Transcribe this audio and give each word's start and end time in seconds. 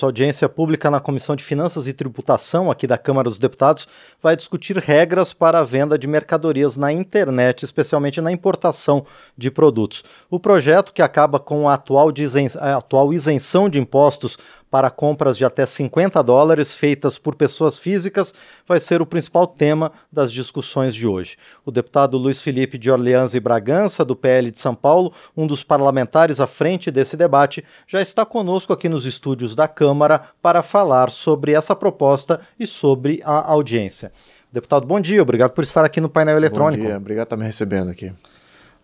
minutos. 0.00 0.02
A 0.02 0.06
audiência 0.06 0.48
pública 0.48 0.90
na 0.90 1.00
Comissão 1.00 1.36
de 1.36 1.44
Finanças 1.44 1.86
e 1.86 1.92
Tributação, 1.92 2.70
aqui 2.70 2.86
da 2.86 2.96
Câmara 2.96 3.28
dos 3.28 3.38
Deputados, 3.38 3.86
vai 4.22 4.36
discutir 4.36 4.76
regras 4.78 5.32
para 5.32 5.60
a 5.60 5.62
venda 5.62 5.98
de 5.98 6.06
mercadorias 6.06 6.76
na 6.76 6.92
internet, 6.92 7.64
especialmente 7.64 8.20
na 8.20 8.32
importação 8.32 9.04
de 9.36 9.50
produtos. 9.50 10.02
O 10.30 10.38
projeto, 10.38 10.92
que 10.92 11.02
acaba 11.02 11.38
com 11.38 11.68
a 11.68 11.74
atual 11.74 13.12
isenção 13.12 13.68
de 13.68 13.78
impostos 13.78 14.38
para 14.70 14.90
compras 14.90 15.36
de 15.36 15.44
até 15.44 15.66
50 15.66 16.22
dólares 16.22 16.74
feitas 16.74 17.18
por 17.18 17.34
pessoas 17.34 17.78
físicas 17.78 18.32
vai 18.66 18.78
ser 18.78 19.02
o 19.02 19.06
principal 19.06 19.46
tema 19.46 19.90
das 20.12 20.32
discussões 20.32 20.94
de 20.94 21.06
hoje. 21.06 21.36
O 21.64 21.70
deputado 21.70 22.16
Luiz 22.16 22.40
Felipe 22.40 22.78
de 22.78 22.90
Orleans 22.90 23.34
e 23.34 23.40
Bragança, 23.40 24.04
do 24.04 24.14
PL 24.14 24.50
de 24.50 24.58
São 24.58 24.74
Paulo, 24.74 25.12
um 25.36 25.46
dos 25.46 25.64
parlamentares 25.64 26.40
à 26.40 26.46
frente 26.46 26.90
desse 26.90 27.16
debate, 27.16 27.64
já 27.86 28.00
está 28.00 28.24
conosco 28.24 28.72
aqui 28.72 28.88
nos 28.88 29.04
estúdios 29.06 29.54
da 29.54 29.66
Câmara 29.66 30.22
para 30.40 30.62
falar 30.62 31.10
sobre 31.10 31.52
essa 31.52 31.74
proposta 31.74 32.40
e 32.58 32.66
sobre 32.66 33.20
a 33.24 33.50
audiência. 33.50 34.12
Deputado, 34.52 34.86
bom 34.86 35.00
dia, 35.00 35.22
obrigado 35.22 35.52
por 35.52 35.64
estar 35.64 35.84
aqui 35.84 36.00
no 36.00 36.08
painel 36.08 36.36
eletrônico. 36.36 36.82
Bom 36.82 36.88
dia, 36.88 36.96
obrigado 36.96 37.26
por 37.26 37.34
estar 37.34 37.36
me 37.36 37.46
recebendo 37.46 37.90
aqui. 37.90 38.12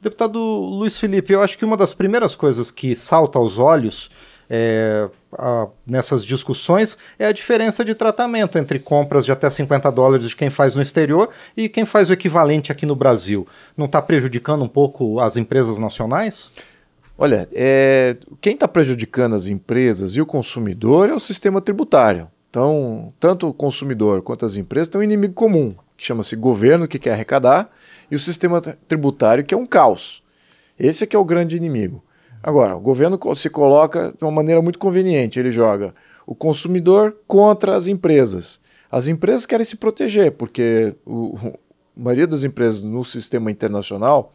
Deputado 0.00 0.38
Luiz 0.38 0.98
Felipe, 0.98 1.32
eu 1.32 1.42
acho 1.42 1.56
que 1.56 1.64
uma 1.64 1.76
das 1.76 1.94
primeiras 1.94 2.36
coisas 2.36 2.70
que 2.70 2.94
salta 2.94 3.38
aos 3.38 3.58
olhos 3.58 4.10
é, 4.48 5.08
a, 5.38 5.68
nessas 5.86 6.24
discussões 6.24 6.96
é 7.18 7.26
a 7.26 7.32
diferença 7.32 7.84
de 7.84 7.94
tratamento 7.94 8.58
entre 8.58 8.78
compras 8.78 9.24
de 9.24 9.32
até 9.32 9.48
50 9.48 9.90
dólares 9.92 10.28
de 10.28 10.36
quem 10.36 10.50
faz 10.50 10.74
no 10.74 10.82
exterior 10.82 11.28
e 11.56 11.68
quem 11.68 11.84
faz 11.84 12.10
o 12.10 12.12
equivalente 12.12 12.72
aqui 12.72 12.86
no 12.86 12.96
Brasil. 12.96 13.46
Não 13.76 13.86
está 13.86 14.00
prejudicando 14.00 14.62
um 14.62 14.68
pouco 14.68 15.20
as 15.20 15.36
empresas 15.36 15.78
nacionais? 15.78 16.50
Olha, 17.18 17.48
é, 17.52 18.16
quem 18.40 18.54
está 18.54 18.68
prejudicando 18.68 19.34
as 19.34 19.46
empresas 19.46 20.16
e 20.16 20.20
o 20.20 20.26
consumidor 20.26 21.08
é 21.08 21.14
o 21.14 21.20
sistema 21.20 21.60
tributário. 21.60 22.28
Então, 22.50 23.12
tanto 23.18 23.48
o 23.48 23.54
consumidor 23.54 24.22
quanto 24.22 24.44
as 24.44 24.56
empresas 24.56 24.88
têm 24.88 25.00
um 25.00 25.04
inimigo 25.04 25.34
comum, 25.34 25.74
que 25.96 26.04
chama-se 26.04 26.36
governo, 26.36 26.88
que 26.88 26.98
quer 26.98 27.12
arrecadar, 27.12 27.70
e 28.10 28.16
o 28.16 28.20
sistema 28.20 28.60
tributário, 28.60 29.44
que 29.44 29.54
é 29.54 29.56
um 29.56 29.66
caos. 29.66 30.22
Esse 30.78 31.04
é 31.04 31.06
que 31.06 31.16
é 31.16 31.18
o 31.18 31.24
grande 31.24 31.56
inimigo. 31.56 32.02
Agora, 32.46 32.76
o 32.76 32.80
governo 32.80 33.18
se 33.34 33.50
coloca 33.50 34.14
de 34.16 34.22
uma 34.22 34.30
maneira 34.30 34.62
muito 34.62 34.78
conveniente. 34.78 35.36
Ele 35.36 35.50
joga 35.50 35.92
o 36.24 36.32
consumidor 36.32 37.16
contra 37.26 37.74
as 37.74 37.88
empresas. 37.88 38.60
As 38.88 39.08
empresas 39.08 39.44
querem 39.44 39.64
se 39.64 39.74
proteger, 39.74 40.30
porque 40.30 40.94
o, 41.04 41.36
a 41.44 42.00
maioria 42.00 42.24
das 42.24 42.44
empresas 42.44 42.84
no 42.84 43.04
sistema 43.04 43.50
internacional 43.50 44.32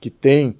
que 0.00 0.10
tem 0.10 0.58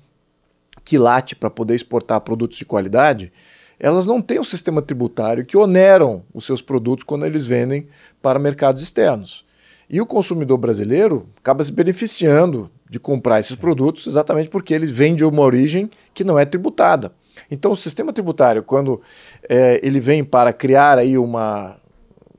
quilate 0.85 1.35
para 1.35 1.51
poder 1.51 1.75
exportar 1.75 2.21
produtos 2.21 2.59
de 2.59 2.65
qualidade, 2.65 3.33
elas 3.77 4.07
não 4.07 4.23
têm 4.23 4.39
um 4.39 4.45
sistema 4.45 4.81
tributário 4.81 5.45
que 5.45 5.57
oneram 5.57 6.23
os 6.33 6.45
seus 6.45 6.63
produtos 6.63 7.03
quando 7.03 7.27
eles 7.27 7.45
vendem 7.45 7.89
para 8.23 8.39
mercados 8.39 8.81
externos. 8.81 9.45
E 9.91 10.01
o 10.01 10.07
consumidor 10.07 10.59
brasileiro 10.59 11.29
acaba 11.41 11.65
se 11.65 11.73
beneficiando 11.73 12.71
de 12.89 13.01
comprar 13.01 13.41
esses 13.41 13.57
produtos 13.57 14.07
exatamente 14.07 14.51
porque 14.51 14.75
eles 14.75 14.91
vêm 14.91 15.15
de 15.15 15.25
uma 15.25 15.43
origem 15.43 15.91
que 16.13 16.23
não 16.23 16.39
é 16.39 16.45
tributada. 16.45 17.13
Então, 17.51 17.73
o 17.73 17.77
sistema 17.77 18.13
tributário, 18.13 18.63
quando 18.63 19.01
é, 19.49 19.81
ele 19.83 20.01
vem 20.01 20.23
para 20.23 20.53
criar 20.53 20.99
aí 20.99 21.19
uma 21.19 21.77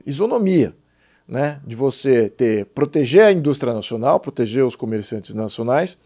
isonomia, 0.04 0.74
né, 1.26 1.60
de 1.66 1.74
você 1.74 2.28
ter 2.28 2.66
proteger 2.66 3.24
a 3.24 3.32
indústria 3.32 3.74
nacional, 3.74 4.20
proteger 4.20 4.64
os 4.64 4.76
comerciantes 4.76 5.34
nacionais 5.34 5.98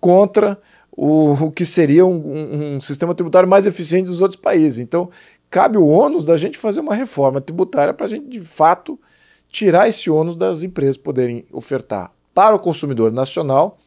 contra 0.00 0.60
o, 0.90 1.32
o 1.34 1.50
que 1.50 1.64
seria 1.64 2.04
um, 2.04 2.16
um, 2.16 2.76
um 2.76 2.80
sistema 2.80 3.14
tributário 3.14 3.48
mais 3.48 3.66
eficiente 3.66 4.06
dos 4.06 4.20
outros 4.20 4.40
países. 4.40 4.78
Então, 4.78 5.08
cabe 5.48 5.78
o 5.78 5.86
ônus 5.86 6.26
da 6.26 6.36
gente 6.36 6.58
fazer 6.58 6.80
uma 6.80 6.94
reforma 6.94 7.40
tributária 7.40 7.94
para 7.94 8.06
a 8.06 8.08
gente, 8.08 8.28
de 8.28 8.40
fato, 8.40 8.98
tirar 9.48 9.88
esse 9.88 10.10
ônus 10.10 10.36
das 10.36 10.62
empresas 10.62 10.96
poderem 10.96 11.46
ofertar 11.52 12.12
para 12.38 12.54
o 12.54 12.58
consumidor 12.60 13.10
nacional 13.10 13.78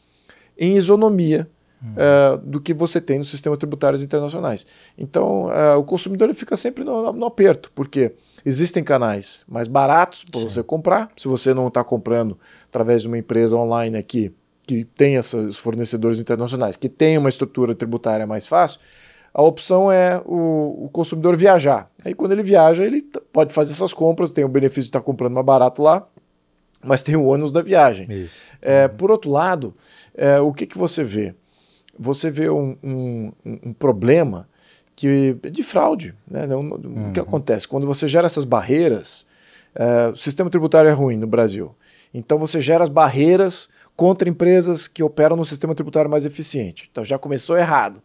em 0.59 0.75
isonomia 0.75 1.47
uhum. 1.81 1.93
uh, 1.93 2.37
do 2.39 2.59
que 2.59 2.73
você 2.73 2.99
tem 2.99 3.17
nos 3.17 3.29
sistemas 3.29 3.57
tributários 3.57 4.03
internacionais. 4.03 4.65
Então, 4.97 5.45
uh, 5.45 5.79
o 5.79 5.85
consumidor 5.85 6.27
ele 6.27 6.37
fica 6.37 6.57
sempre 6.57 6.83
no, 6.83 7.13
no, 7.13 7.25
aperto, 7.25 7.71
porque 7.73 8.13
existem 8.45 8.83
canais 8.83 9.45
mais 9.47 9.69
baratos 9.69 10.25
para 10.29 10.41
você 10.41 10.61
comprar. 10.61 11.09
Se 11.15 11.29
você 11.29 11.53
não 11.53 11.69
está 11.69 11.81
comprando 11.81 12.37
através 12.67 13.03
de 13.03 13.07
uma 13.07 13.17
empresa 13.17 13.55
online 13.55 13.95
aqui, 13.97 14.33
que 14.67 14.83
tem 14.83 15.15
esses 15.15 15.57
fornecedores 15.57 16.19
internacionais, 16.19 16.75
que 16.75 16.89
tem 16.89 17.17
uma 17.17 17.29
estrutura 17.29 17.73
tributária 17.73 18.27
mais 18.27 18.45
fácil, 18.45 18.81
a 19.33 19.41
opção 19.41 19.89
é 19.89 20.21
o, 20.25 20.87
o, 20.87 20.89
consumidor 20.91 21.37
viajar. 21.37 21.89
Aí, 22.03 22.13
quando 22.13 22.33
ele 22.33 22.43
viaja, 22.43 22.83
ele 22.83 23.01
pode 23.31 23.53
fazer 23.53 23.71
essas 23.71 23.93
compras, 23.93 24.33
tem 24.33 24.43
o 24.43 24.49
benefício 24.49 24.81
de 24.81 24.89
estar 24.89 24.99
comprando 24.99 25.31
mais 25.31 25.45
barato 25.45 25.81
lá, 25.81 26.05
mas 26.83 27.03
tem 27.03 27.15
o 27.15 27.25
ônus 27.25 27.51
da 27.51 27.61
viagem. 27.61 28.27
É, 28.61 28.85
uhum. 28.85 28.95
Por 28.95 29.11
outro 29.11 29.29
lado, 29.29 29.75
é, 30.15 30.39
o 30.39 30.53
que, 30.53 30.65
que 30.65 30.77
você 30.77 31.03
vê? 31.03 31.33
Você 31.97 32.29
vê 32.31 32.49
um, 32.49 32.75
um, 32.83 33.31
um 33.45 33.73
problema 33.73 34.47
que, 34.95 35.35
de 35.51 35.63
fraude. 35.63 36.13
Né? 36.27 36.45
Uhum. 36.47 37.09
O 37.09 37.11
que 37.11 37.19
uhum. 37.19 37.25
acontece? 37.25 37.67
Quando 37.67 37.85
você 37.85 38.07
gera 38.07 38.25
essas 38.25 38.45
barreiras, 38.45 39.25
é, 39.75 40.07
o 40.07 40.15
sistema 40.15 40.49
tributário 40.49 40.89
é 40.89 40.93
ruim 40.93 41.17
no 41.17 41.27
Brasil. 41.27 41.75
Então 42.13 42.37
você 42.37 42.59
gera 42.59 42.83
as 42.83 42.89
barreiras 42.89 43.69
contra 43.95 44.27
empresas 44.27 44.87
que 44.87 45.03
operam 45.03 45.35
no 45.35 45.45
sistema 45.45 45.75
tributário 45.75 46.09
mais 46.09 46.25
eficiente. 46.25 46.89
Então 46.91 47.05
já 47.05 47.17
começou 47.17 47.57
errado. 47.57 48.01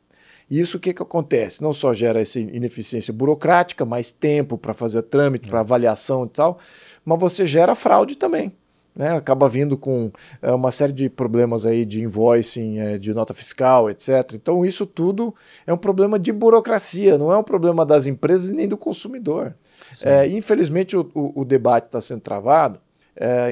E 0.48 0.60
isso 0.60 0.76
o 0.76 0.80
que, 0.80 0.94
que 0.94 1.02
acontece? 1.02 1.60
Não 1.60 1.72
só 1.72 1.92
gera 1.92 2.20
essa 2.20 2.38
ineficiência 2.38 3.12
burocrática, 3.12 3.84
mais 3.84 4.12
tempo 4.12 4.56
para 4.56 4.72
fazer 4.72 5.02
trâmite, 5.02 5.48
para 5.48 5.60
avaliação 5.60 6.24
e 6.24 6.28
tal, 6.28 6.58
mas 7.04 7.18
você 7.18 7.44
gera 7.44 7.74
fraude 7.74 8.16
também 8.16 8.52
né, 8.96 9.10
acaba 9.10 9.48
vindo 9.48 9.76
com 9.76 10.10
é, 10.40 10.50
uma 10.52 10.70
série 10.70 10.92
de 10.92 11.10
problemas 11.10 11.66
aí 11.66 11.84
de 11.84 12.02
invoicing, 12.02 12.78
é, 12.78 12.98
de 12.98 13.12
nota 13.12 13.34
fiscal, 13.34 13.90
etc. 13.90 14.32
Então 14.34 14.64
isso 14.64 14.86
tudo 14.86 15.34
é 15.66 15.72
um 15.72 15.76
problema 15.76 16.18
de 16.18 16.32
burocracia, 16.32 17.18
não 17.18 17.30
é 17.30 17.36
um 17.36 17.42
problema 17.42 17.84
das 17.84 18.06
empresas 18.06 18.50
nem 18.50 18.66
do 18.66 18.76
consumidor. 18.76 19.54
É, 20.02 20.26
infelizmente 20.26 20.96
o, 20.96 21.08
o, 21.14 21.42
o 21.42 21.44
debate 21.44 21.86
está 21.86 22.00
sendo 22.00 22.20
travado. 22.20 22.80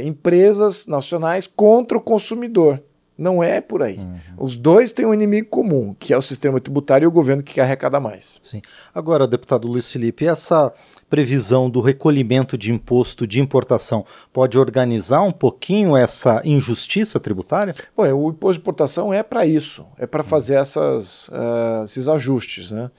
empresas 0.05 0.87
nacionais 0.87 1.47
contra 1.47 1.99
o 1.99 2.01
consumidor. 2.01 2.83
Não 3.17 3.43
é 3.43 3.61
por 3.61 3.83
aí. 3.83 3.99
Uhum. 3.99 4.19
Os 4.39 4.57
dois 4.57 4.93
têm 4.93 5.07
um 5.07 5.15
inimigo 5.15 5.49
comum, 5.49 5.95
que 5.97 6.13
é 6.13 6.19
o 6.19 6.23
sistema 6.23 6.61
tributário 6.61 7.07
e 7.07 7.09
o 7.09 7.13
governo 7.13 7.45
que 7.45 7.55
quer 7.55 7.63
arrecadar 7.63 8.01
mais. 8.01 8.41
Sim. 8.43 8.61
Agora, 8.93 9.29
deputado 9.29 9.69
Luiz 9.69 9.89
Felipe, 9.89 10.27
essa 10.27 10.73
previsão 11.15 11.71
do 11.71 11.81
recolhimento 11.81 12.59
de 12.59 12.73
imposto 12.73 13.25
de 13.25 13.41
importação 13.41 14.05
pode 14.33 14.59
organizar 14.59 15.23
um 15.23 15.31
pouquinho 15.31 15.97
essa 15.97 16.43
injustiça 16.45 17.21
tributária? 17.21 17.73
Bom, 17.97 18.03
o 18.13 18.31
imposto 18.31 18.55
de 18.55 18.63
importação 18.63 19.15
é 19.15 19.23
para 19.23 19.47
isso, 19.47 19.87
é 19.97 20.09
para 20.09 20.25
fazer 20.25 20.57
essas, 20.57 21.29
uh, 21.29 21.85
esses 21.85 22.09
ajustes. 22.09 22.73
Né? 22.73 22.91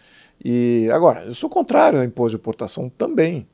E 0.42 0.90
agora, 0.94 1.26
eu 1.26 1.34
sou 1.34 1.50
contrário 1.50 2.00
ao 2.00 2.06
imposto 2.06 2.38
de 2.38 2.42
importação 2.42 2.88
também. 2.88 3.46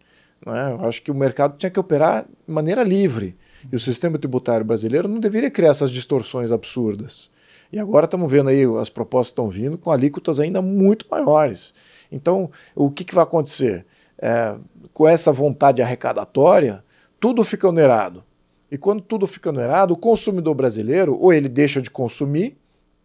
Né? 0.46 0.74
Eu 0.74 0.86
acho 0.86 1.02
que 1.02 1.10
o 1.10 1.16
mercado 1.16 1.58
tinha 1.58 1.72
que 1.72 1.80
operar 1.80 2.26
de 2.26 2.54
maneira 2.54 2.84
livre. 2.84 3.36
E 3.72 3.76
o 3.76 3.80
sistema 3.80 4.20
tributário 4.20 4.64
brasileiro 4.64 5.08
não 5.08 5.20
deveria 5.20 5.50
criar 5.50 5.72
essas 5.72 5.90
distorções 5.90 6.52
absurdas. 6.52 7.32
E 7.74 7.80
agora 7.80 8.06
estamos 8.06 8.32
vendo 8.32 8.50
aí, 8.50 8.64
as 8.80 8.92
propostas 8.92 9.32
estão 9.32 9.48
vindo 9.50 9.76
com 9.76 9.90
alíquotas 9.90 10.40
ainda 10.40 10.62
muito 10.62 11.08
maiores. 11.10 11.74
Então, 12.12 12.52
o 12.76 12.92
que, 12.92 13.04
que 13.04 13.16
vai 13.16 13.24
acontecer? 13.24 13.88
É, 14.22 14.56
com 14.94 15.08
essa 15.08 15.32
vontade 15.32 15.82
arrecadatória, 15.82 16.84
tudo 17.20 17.44
fica 17.44 17.68
onerado. 17.68 18.24
E 18.70 18.78
quando 18.78 19.02
tudo 19.02 19.28
fica 19.28 19.50
onerado, 19.50 19.94
o 19.94 19.98
consumidor 19.98 20.56
brasileiro, 20.56 21.18
ou 21.20 21.34
ele 21.34 21.50
deixa 21.50 21.82
de 21.82 21.90
consumir, 21.90 22.58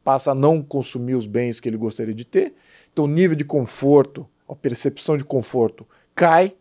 passa 0.04 0.31
a 0.31 0.34
não 0.34 0.62
consumir 0.62 1.15
os 1.15 1.27
bens 1.27 1.59
que 1.59 1.69
ele 1.69 1.77
gostaria 1.77 2.15
de 2.15 2.25
ter, 2.25 2.54
então 2.93 3.04
o 3.04 3.09
nível 3.09 3.37
de 3.37 3.44
conforto, 3.44 4.27
a 4.49 4.54
percepção 4.54 5.16
de 5.16 5.25
conforto 5.25 5.84
cai, 6.15 6.54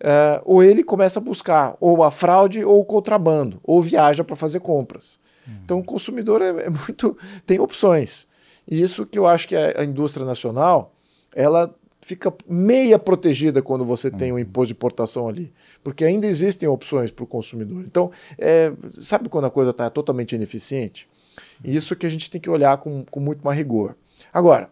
uh, 0.00 0.42
ou 0.44 0.62
ele 0.62 0.82
começa 0.82 1.20
a 1.20 1.22
buscar 1.22 1.76
ou 1.80 2.02
a 2.02 2.10
fraude 2.10 2.64
ou 2.64 2.80
o 2.80 2.84
contrabando, 2.84 3.60
ou 3.62 3.80
viaja 3.80 4.24
para 4.24 4.34
fazer 4.34 4.60
compras. 4.60 5.20
Uhum. 5.46 5.54
Então 5.64 5.78
o 5.78 5.84
consumidor 5.84 6.42
é, 6.42 6.48
é, 6.48 6.70
muito 6.70 7.16
tem 7.46 7.60
opções. 7.60 8.26
E 8.66 8.82
isso 8.82 9.06
que 9.06 9.18
eu 9.18 9.26
acho 9.26 9.46
que 9.46 9.54
a 9.54 9.84
indústria 9.84 10.26
nacional 10.26 10.92
ela 11.34 11.74
fica 12.04 12.32
meia 12.46 12.98
protegida 12.98 13.62
quando 13.62 13.82
você 13.82 14.10
tem 14.10 14.30
o 14.30 14.34
um 14.34 14.38
imposto 14.38 14.68
de 14.68 14.72
importação 14.74 15.26
ali, 15.26 15.50
porque 15.82 16.04
ainda 16.04 16.26
existem 16.26 16.68
opções 16.68 17.10
para 17.10 17.24
o 17.24 17.26
consumidor. 17.26 17.82
Então, 17.86 18.10
é, 18.38 18.70
sabe 19.00 19.30
quando 19.30 19.46
a 19.46 19.50
coisa 19.50 19.70
está 19.70 19.88
totalmente 19.88 20.34
ineficiente? 20.34 21.08
Isso 21.64 21.96
que 21.96 22.04
a 22.04 22.08
gente 22.08 22.30
tem 22.30 22.38
que 22.38 22.50
olhar 22.50 22.76
com, 22.76 23.04
com 23.10 23.20
muito 23.20 23.42
mais 23.42 23.56
rigor. 23.56 23.96
Agora, 24.32 24.68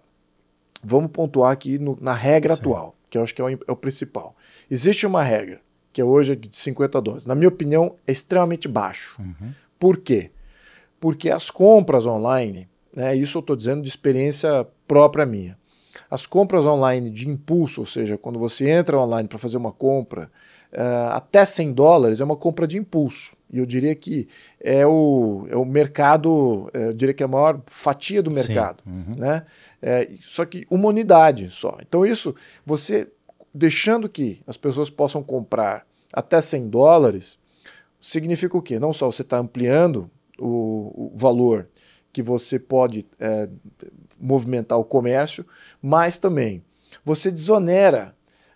vamos 0.84 1.10
pontuar 1.10 1.52
aqui 1.52 1.78
no, 1.78 1.96
na 2.00 2.12
regra 2.12 2.54
Sim. 2.54 2.60
atual, 2.60 2.94
que 3.08 3.16
eu 3.16 3.22
acho 3.22 3.34
que 3.34 3.40
é 3.40 3.44
o, 3.44 3.48
é 3.48 3.72
o 3.72 3.76
principal. 3.76 4.36
Existe 4.70 5.06
uma 5.06 5.22
regra, 5.22 5.58
que 5.90 6.02
é 6.02 6.04
hoje 6.04 6.36
de 6.36 6.54
50 6.54 7.00
dólares. 7.00 7.26
Na 7.26 7.34
minha 7.34 7.48
opinião, 7.48 7.96
é 8.06 8.12
extremamente 8.12 8.68
baixo. 8.68 9.16
Uhum. 9.18 9.52
Por 9.78 9.96
quê? 9.96 10.30
Porque 11.00 11.30
as 11.30 11.50
compras 11.50 12.04
online, 12.04 12.68
né, 12.94 13.16
isso 13.16 13.38
eu 13.38 13.40
estou 13.40 13.56
dizendo 13.56 13.82
de 13.82 13.88
experiência 13.88 14.66
própria 14.86 15.24
minha, 15.24 15.56
as 16.12 16.26
compras 16.26 16.66
online 16.66 17.08
de 17.08 17.26
impulso, 17.26 17.80
ou 17.80 17.86
seja, 17.86 18.18
quando 18.18 18.38
você 18.38 18.68
entra 18.68 19.00
online 19.00 19.26
para 19.26 19.38
fazer 19.38 19.56
uma 19.56 19.72
compra, 19.72 20.30
uh, 20.70 21.08
até 21.12 21.42
100 21.42 21.72
dólares 21.72 22.20
é 22.20 22.24
uma 22.24 22.36
compra 22.36 22.68
de 22.68 22.76
impulso. 22.76 23.34
E 23.50 23.58
eu 23.58 23.64
diria 23.64 23.94
que 23.94 24.28
é 24.60 24.86
o, 24.86 25.46
é 25.48 25.56
o 25.56 25.64
mercado, 25.64 26.70
eh, 26.74 26.88
eu 26.88 26.92
diria 26.92 27.14
que 27.14 27.22
é 27.22 27.26
a 27.26 27.28
maior 27.28 27.62
fatia 27.66 28.22
do 28.22 28.30
mercado. 28.30 28.82
Uhum. 28.86 29.14
Né? 29.16 29.44
É, 29.80 30.06
só 30.20 30.44
que 30.44 30.66
uma 30.70 30.88
unidade 30.88 31.50
só. 31.50 31.78
Então, 31.80 32.04
isso, 32.04 32.34
você 32.64 33.08
deixando 33.54 34.06
que 34.06 34.42
as 34.46 34.58
pessoas 34.58 34.90
possam 34.90 35.22
comprar 35.22 35.86
até 36.12 36.40
100 36.42 36.68
dólares, 36.68 37.38
significa 37.98 38.56
o 38.56 38.62
quê? 38.62 38.78
Não 38.78 38.92
só 38.92 39.10
você 39.10 39.22
está 39.22 39.38
ampliando 39.38 40.10
o, 40.38 41.10
o, 41.12 41.12
valor 41.14 41.68
que 42.12 42.22
você 42.22 42.58
pode 42.58 43.06
é, 43.18 43.48
movimentar 44.22 44.78
o 44.78 44.84
comércio, 44.84 45.44
mas 45.82 46.18
também 46.18 46.62
você 47.04 47.30
desonera 47.30 48.14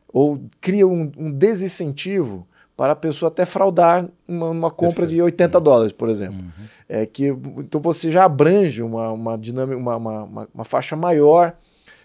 ou 0.09 0.41
cria 0.61 0.87
um, 0.87 1.11
um 1.17 1.31
desincentivo 1.31 2.47
para 2.77 2.93
a 2.93 2.97
pessoa 2.97 3.29
até 3.29 3.45
fraudar 3.45 4.09
uma, 4.29 4.51
uma 4.51 4.71
compra 4.71 5.07
Perfeito. 5.07 5.17
de 5.17 5.23
80 5.23 5.61
dólares, 5.61 5.93
por 5.93 6.09
exemplo. 6.09 6.39
Uhum. 6.39 6.67
É 6.89 7.07
que, 7.07 7.27
então 7.59 7.81
você 7.81 8.11
já 8.11 8.25
abrange 8.25 8.83
uma, 8.83 9.11
uma, 9.13 9.37
dinâmica, 9.37 9.79
uma, 9.79 9.97
uma, 9.97 10.49
uma 10.55 10.65
faixa 10.65 10.95
maior 10.95 11.57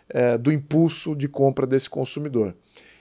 é, 0.10 0.38
do 0.38 0.52
impulso 0.52 1.16
de 1.16 1.28
compra 1.28 1.68
desse 1.68 1.90
consumidor. 1.90 2.56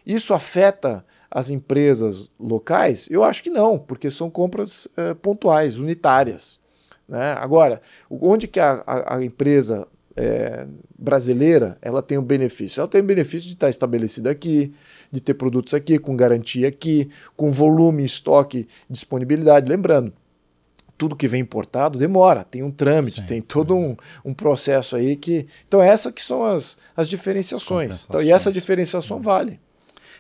Isso 0.05 0.35
afeta 0.35 1.05
as 1.31 1.49
empresas 1.49 2.29
locais? 2.39 3.07
Eu 3.09 3.23
acho 3.23 3.43
que 3.43 3.51
não, 3.51 3.79
porque 3.79 4.11
são 4.11 4.29
compras 4.29 4.89
é, 4.97 5.15
pontuais, 5.15 5.79
unitárias. 5.79 6.61
Né? 7.09 7.33
Agora, 7.39 7.81
onde 8.11 8.49
que 8.49 8.59
a, 8.59 8.83
a, 8.87 9.17
a 9.17 9.25
empresa 9.25 9.87
é, 10.17 10.67
brasileira 10.99 11.79
ela 11.81 12.03
tem 12.03 12.19
um 12.19 12.23
benefício? 12.23 12.81
Ela 12.81 12.89
tem 12.89 13.01
o 13.01 13.05
benefício 13.05 13.49
de 13.49 13.55
estar 13.55 13.69
estabelecida 13.69 14.31
aqui, 14.31 14.73
de 15.11 15.21
ter 15.21 15.35
produtos 15.35 15.75
aqui, 15.75 15.99
com 15.99 16.17
garantia 16.17 16.69
aqui, 16.69 17.09
com 17.37 17.51
volume, 17.51 18.05
estoque, 18.05 18.67
disponibilidade. 18.89 19.69
Lembrando, 19.69 20.13
tudo 21.01 21.17
que 21.17 21.27
vem 21.27 21.41
importado 21.41 21.99
demora, 21.99 22.45
tem 22.45 22.63
um 22.63 22.71
trâmite, 22.71 23.21
Sim. 23.21 23.27
tem 23.27 23.41
todo 23.41 23.75
um, 23.75 23.97
um 24.23 24.35
processo 24.35 24.97
aí 24.97 25.17
que. 25.17 25.47
Então, 25.67 25.81
essas 25.81 26.13
que 26.13 26.23
são 26.23 26.45
as, 26.45 26.77
as 26.95 27.09
diferenciações. 27.09 28.05
Então, 28.07 28.23
e 28.23 28.31
essa 28.31 28.53
diferenciação 28.53 29.17
hum. 29.17 29.23
vale. 29.23 29.59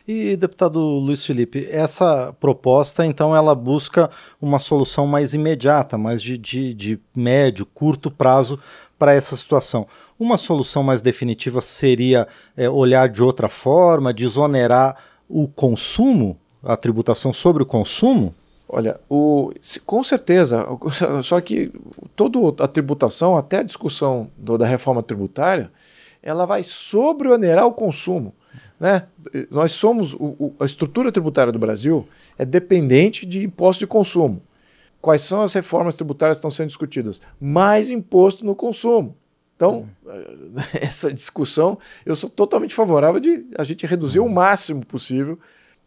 E, 0.08 0.34
deputado 0.36 0.80
Luiz 0.80 1.24
Felipe, 1.24 1.68
essa 1.70 2.34
proposta, 2.40 3.04
então, 3.04 3.36
ela 3.36 3.54
busca 3.54 4.10
uma 4.40 4.58
solução 4.58 5.06
mais 5.06 5.34
imediata, 5.34 5.98
mais 5.98 6.22
de, 6.22 6.38
de, 6.38 6.72
de 6.72 6.98
médio, 7.14 7.66
curto 7.66 8.10
prazo 8.10 8.58
para 9.00 9.14
essa 9.14 9.34
situação. 9.34 9.86
Uma 10.18 10.36
solução 10.36 10.82
mais 10.82 11.00
definitiva 11.00 11.62
seria 11.62 12.28
é, 12.54 12.68
olhar 12.68 13.08
de 13.08 13.22
outra 13.22 13.48
forma, 13.48 14.12
desonerar 14.12 14.94
o 15.26 15.48
consumo, 15.48 16.38
a 16.62 16.76
tributação 16.76 17.32
sobre 17.32 17.62
o 17.62 17.66
consumo? 17.66 18.34
Olha, 18.68 19.00
o, 19.08 19.52
com 19.86 20.04
certeza, 20.04 20.66
só 21.24 21.40
que 21.40 21.72
toda 22.14 22.62
a 22.62 22.68
tributação, 22.68 23.38
até 23.38 23.60
a 23.60 23.62
discussão 23.62 24.30
do, 24.36 24.58
da 24.58 24.66
reforma 24.66 25.02
tributária, 25.02 25.72
ela 26.22 26.44
vai 26.44 26.62
sobreonerar 26.62 27.66
o 27.66 27.72
consumo. 27.72 28.34
Né? 28.78 29.04
Nós 29.50 29.72
somos, 29.72 30.12
o, 30.12 30.52
a 30.60 30.66
estrutura 30.66 31.10
tributária 31.10 31.50
do 31.50 31.58
Brasil 31.58 32.06
é 32.38 32.44
dependente 32.44 33.24
de 33.24 33.46
imposto 33.46 33.80
de 33.80 33.86
consumo. 33.86 34.42
Quais 35.00 35.22
são 35.22 35.42
as 35.42 35.52
reformas 35.52 35.96
tributárias 35.96 36.36
que 36.36 36.40
estão 36.40 36.50
sendo 36.50 36.68
discutidas? 36.68 37.22
Mais 37.40 37.90
imposto 37.90 38.44
no 38.44 38.54
consumo. 38.54 39.16
Então, 39.56 39.88
uhum. 40.04 40.54
essa 40.80 41.12
discussão, 41.12 41.78
eu 42.04 42.16
sou 42.16 42.28
totalmente 42.28 42.74
favorável 42.74 43.20
de 43.20 43.46
a 43.56 43.64
gente 43.64 43.86
reduzir 43.86 44.20
o 44.20 44.28
máximo 44.28 44.84
possível 44.84 45.38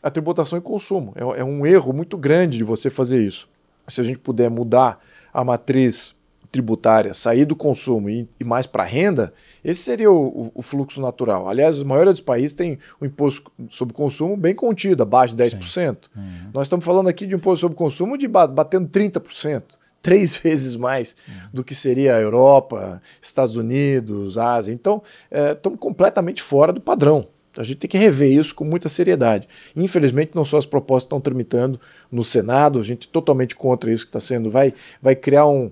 a 0.02 0.12
tributação 0.12 0.60
e 0.60 0.62
consumo. 0.62 1.14
É, 1.16 1.40
é 1.40 1.44
um 1.44 1.66
erro 1.66 1.94
muito 1.94 2.18
grande 2.18 2.58
de 2.58 2.64
você 2.64 2.90
fazer 2.90 3.26
isso. 3.26 3.48
Se 3.88 4.02
a 4.02 4.04
gente 4.04 4.20
puder 4.20 4.50
mudar 4.50 5.00
a 5.34 5.44
matriz 5.44 6.16
tributária, 6.54 7.16
sair 7.16 7.46
do 7.46 7.56
consumo 7.56 8.08
e, 8.08 8.30
e 8.40 8.44
mais 8.44 8.68
para 8.68 8.84
a 8.84 8.86
renda, 8.86 9.34
esse 9.64 9.82
seria 9.82 10.12
o, 10.12 10.52
o, 10.54 10.62
fluxo 10.62 11.02
natural. 11.02 11.50
Aliás, 11.50 11.82
a 11.82 11.84
maioria 11.84 12.14
dos 12.14 12.22
países 12.22 12.54
tem 12.54 12.78
o 13.02 13.06
imposto 13.06 13.52
sobre 13.70 13.96
consumo 13.96 14.38
bem 14.38 14.54
contido, 14.54 15.02
abaixo 15.02 15.36
de 15.36 15.44
10%. 15.44 15.98
Uhum. 16.16 16.24
Nós 16.54 16.68
estamos 16.68 16.86
falando 16.86 17.10
aqui 17.10 17.26
de 17.26 17.34
imposto 17.34 17.62
sobre 17.62 17.76
consumo 17.76 18.16
de 18.16 18.28
batendo 18.28 18.88
30%. 18.88 19.64
Três 20.00 20.38
vezes 20.44 20.76
mais 20.76 21.16
uhum. 21.28 21.34
do 21.52 21.64
que 21.64 21.74
seria 21.74 22.18
a 22.18 22.20
Europa, 22.20 23.02
Estados 23.20 23.56
Unidos, 23.56 24.38
Ásia. 24.38 24.72
Então, 24.72 25.02
é, 25.32 25.54
estamos 25.54 25.80
completamente 25.80 26.44
fora 26.44 26.72
do 26.72 26.80
padrão. 26.80 27.28
A 27.58 27.64
gente 27.64 27.78
tem 27.78 27.90
que 27.90 27.98
rever 27.98 28.32
isso 28.32 28.56
com 28.56 28.64
muita 28.64 28.90
seriedade. 28.90 29.48
Infelizmente, 29.76 30.32
não 30.34 30.44
só 30.44 30.58
as 30.58 30.66
propostas 30.66 31.04
estão 31.06 31.22
tramitando 31.22 31.80
no 32.12 32.24
Senado, 32.24 32.80
a 32.80 32.84
gente 32.84 33.08
totalmente 33.08 33.56
contra 33.56 33.92
isso 33.92 34.06
que 34.06 34.10
está 34.10 34.20
sendo. 34.20 34.50
Vai, 34.50 34.74
vai 35.02 35.16
criar 35.16 35.46
um. 35.46 35.72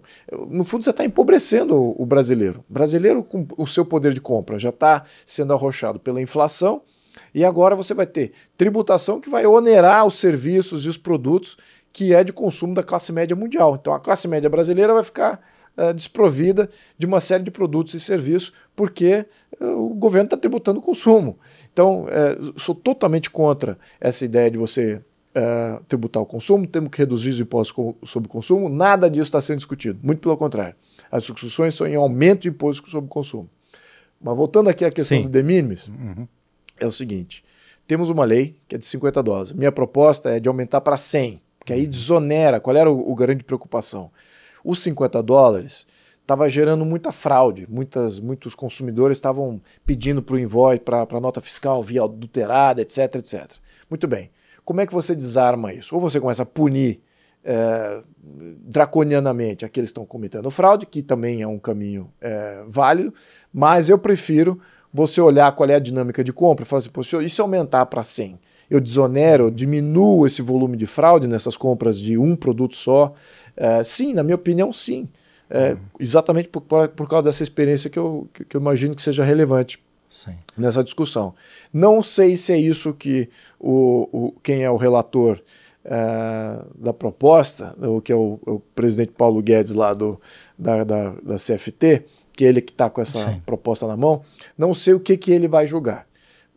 No 0.50 0.64
fundo, 0.64 0.84
você 0.84 0.92
está 0.92 1.04
empobrecendo 1.04 1.76
o, 1.76 2.04
o 2.04 2.06
brasileiro. 2.06 2.64
O 2.70 2.74
brasileiro, 2.74 3.24
com 3.24 3.48
o 3.58 3.66
seu 3.66 3.86
poder 3.86 4.14
de 4.14 4.22
compra, 4.22 4.60
já 4.60 4.70
está 4.70 5.04
sendo 5.26 5.54
arrochado 5.54 6.00
pela 6.00 6.22
inflação. 6.22 6.84
E 7.34 7.44
agora 7.44 7.76
você 7.76 7.94
vai 7.94 8.06
ter 8.06 8.32
tributação 8.58 9.20
que 9.20 9.30
vai 9.30 9.46
onerar 9.46 10.06
os 10.06 10.16
serviços 10.16 10.86
e 10.86 10.90
os 10.90 10.98
produtos 10.98 11.58
que 11.94 12.14
é 12.14 12.24
de 12.24 12.32
consumo 12.32 12.74
da 12.74 12.84
classe 12.84 13.12
média 13.12 13.36
mundial. 13.36 13.78
Então 13.80 13.94
a 13.94 14.00
classe 14.00 14.28
média 14.28 14.50
brasileira 14.50 14.94
vai 14.94 15.04
ficar 15.04 15.42
uh, 15.78 15.94
desprovida 15.94 16.70
de 16.98 17.06
uma 17.06 17.20
série 17.20 17.44
de 17.44 17.52
produtos 17.52 17.94
e 17.94 18.00
serviços 18.00 18.54
porque 18.76 19.26
uh, 19.60 19.66
o 19.66 19.94
governo 19.94 20.26
está 20.26 20.38
tributando 20.38 20.80
o 20.80 20.84
consumo. 20.84 21.38
Então, 21.72 22.06
uh, 22.06 22.60
sou 22.60 22.76
totalmente 22.76 23.30
contra 23.30 23.78
essa 24.00 24.26
ideia 24.26 24.50
de 24.50 24.58
você 24.58 25.02
tributar 25.88 26.22
o 26.22 26.26
consumo, 26.26 26.68
temos 26.68 26.90
que 26.90 26.98
reduzir 26.98 27.30
os 27.30 27.40
impostos 27.40 27.96
sobre 28.04 28.28
o 28.28 28.30
consumo, 28.30 28.68
nada 28.68 29.10
disso 29.10 29.30
está 29.30 29.40
sendo 29.40 29.60
discutido, 29.60 29.98
muito 30.04 30.20
pelo 30.20 30.36
contrário. 30.36 30.76
As 31.10 31.24
discussões 31.24 31.74
são 31.74 31.88
em 31.88 31.96
aumento 31.96 32.42
de 32.42 32.50
imposto 32.50 32.90
sobre 32.90 33.06
o 33.06 33.10
consumo. 33.10 33.50
Mas 34.20 34.36
voltando 34.36 34.70
aqui 34.70 34.84
à 34.84 34.90
questão 34.90 35.18
Sim. 35.18 35.22
dos 35.22 35.32
de 35.32 35.42
minimis, 35.42 35.88
uhum. 35.88 36.28
é 36.82 36.86
o 36.86 36.92
seguinte, 36.92 37.46
temos 37.88 38.10
uma 38.10 38.26
lei 38.26 38.58
que 38.68 38.76
é 38.76 38.78
de 38.78 38.86
50 38.86 39.24
dólares. 39.24 39.52
Minha 39.54 39.72
proposta 39.72 40.30
é 40.30 40.40
de 40.40 40.48
aumentar 40.48 40.82
para 40.82 40.98
100, 40.98 41.42
porque 41.58 41.74
aí 41.74 41.84
uhum. 41.84 41.90
desonera. 41.90 42.60
Qual 42.60 42.76
era 42.76 42.92
o, 42.92 43.12
o 43.12 43.16
grande 43.16 43.44
preocupação? 43.44 44.12
Os 44.64 44.80
50 44.80 45.22
dólares 45.24 45.86
estava 46.22 46.48
gerando 46.48 46.86
muita 46.86 47.12
fraude. 47.12 47.68
Muitas, 47.70 48.20
muitos 48.20 48.56
consumidores 48.56 49.18
estavam 49.18 49.62
pedindo 49.86 50.22
para 50.22 50.36
o 50.36 50.40
invoice, 50.40 50.82
para 50.82 51.06
a 51.10 51.20
nota 51.20 51.42
fiscal 51.42 51.84
via 51.84 52.04
adulterada, 52.04 52.82
etc, 52.82 53.16
etc. 53.16 53.52
Muito 53.90 54.08
bem. 54.08 54.32
Como 54.64 54.80
é 54.80 54.86
que 54.86 54.94
você 54.94 55.16
desarma 55.16 55.74
isso? 55.74 55.94
Ou 55.96 56.02
você 56.02 56.20
começa 56.20 56.44
a 56.44 56.46
punir 56.46 57.02
é, 57.44 58.02
draconianamente 58.64 59.66
aqueles 59.66 59.90
que 59.90 59.92
estão 59.92 60.06
cometendo 60.06 60.50
fraude, 60.52 60.86
que 60.86 61.02
também 61.02 61.42
é 61.42 61.48
um 61.48 61.60
caminho 61.60 62.12
é, 62.22 62.64
válido, 62.68 63.14
mas 63.52 63.90
eu 63.90 63.98
prefiro 63.98 64.60
você 64.94 65.22
olhar 65.22 65.52
qual 65.56 65.70
é 65.70 65.76
a 65.76 65.80
dinâmica 65.80 66.24
de 66.24 66.34
compra 66.34 66.64
e 66.64 66.68
falar 66.68 66.80
assim, 66.80 67.24
e 67.24 67.30
se 67.30 67.42
aumentar 67.42 67.86
para 67.86 68.04
100? 68.04 68.40
Eu 68.70 68.80
desonero, 68.80 69.50
diminuo 69.50 70.26
esse 70.26 70.42
volume 70.42 70.78
de 70.78 70.86
fraude 70.86 71.28
nessas 71.28 71.58
compras 71.58 72.00
de 72.00 72.18
um 72.18 72.36
produto 72.36 72.76
só? 72.76 73.14
É, 73.56 73.84
sim, 73.84 74.14
na 74.14 74.24
minha 74.24 74.36
opinião, 74.36 74.72
sim. 74.72 75.08
É, 75.50 75.74
uhum. 75.74 75.80
Exatamente 76.00 76.48
por, 76.48 76.62
por, 76.62 77.10
causa 77.10 77.24
dessa 77.24 77.44
experiência 77.44 77.90
que 77.90 78.00
eu, 78.00 78.28
que 78.34 78.56
eu 78.56 78.62
imagino 78.62 78.96
que 78.96 79.02
seja 79.02 79.24
relevante 79.24 79.78
sim. 80.10 80.34
nessa 80.58 80.84
discussão. 80.84 81.36
Não 81.74 82.02
sei 82.02 82.38
se 82.38 82.54
é 82.54 82.58
isso 82.58 82.94
que 82.94 83.30
o, 83.60 84.08
o 84.12 84.32
quem 84.42 84.64
é 84.64 84.72
o 84.72 84.78
relator 84.78 85.42
é, 85.84 86.64
da 86.76 86.94
proposta, 86.94 87.76
o 87.86 88.00
que 88.00 88.12
é 88.12 88.16
o, 88.16 88.40
o, 88.46 88.60
presidente 88.74 89.12
Paulo 89.12 89.42
Guedes 89.42 89.74
lá 89.74 89.94
do, 89.94 90.20
da, 90.58 90.84
da, 90.84 91.10
da 91.22 91.36
CFT, 91.36 92.06
que 92.34 92.46
é 92.46 92.48
ele 92.48 92.62
que 92.62 92.72
está 92.72 92.90
com 92.90 93.02
essa 93.02 93.32
sim. 93.32 93.42
proposta 93.46 93.88
na 93.88 93.98
mão, 93.98 94.22
não 94.58 94.74
sei 94.74 94.94
o 94.94 95.00
que, 95.00 95.18
que 95.18 95.32
ele 95.32 95.48
vai 95.48 95.68
julgar. 95.68 96.08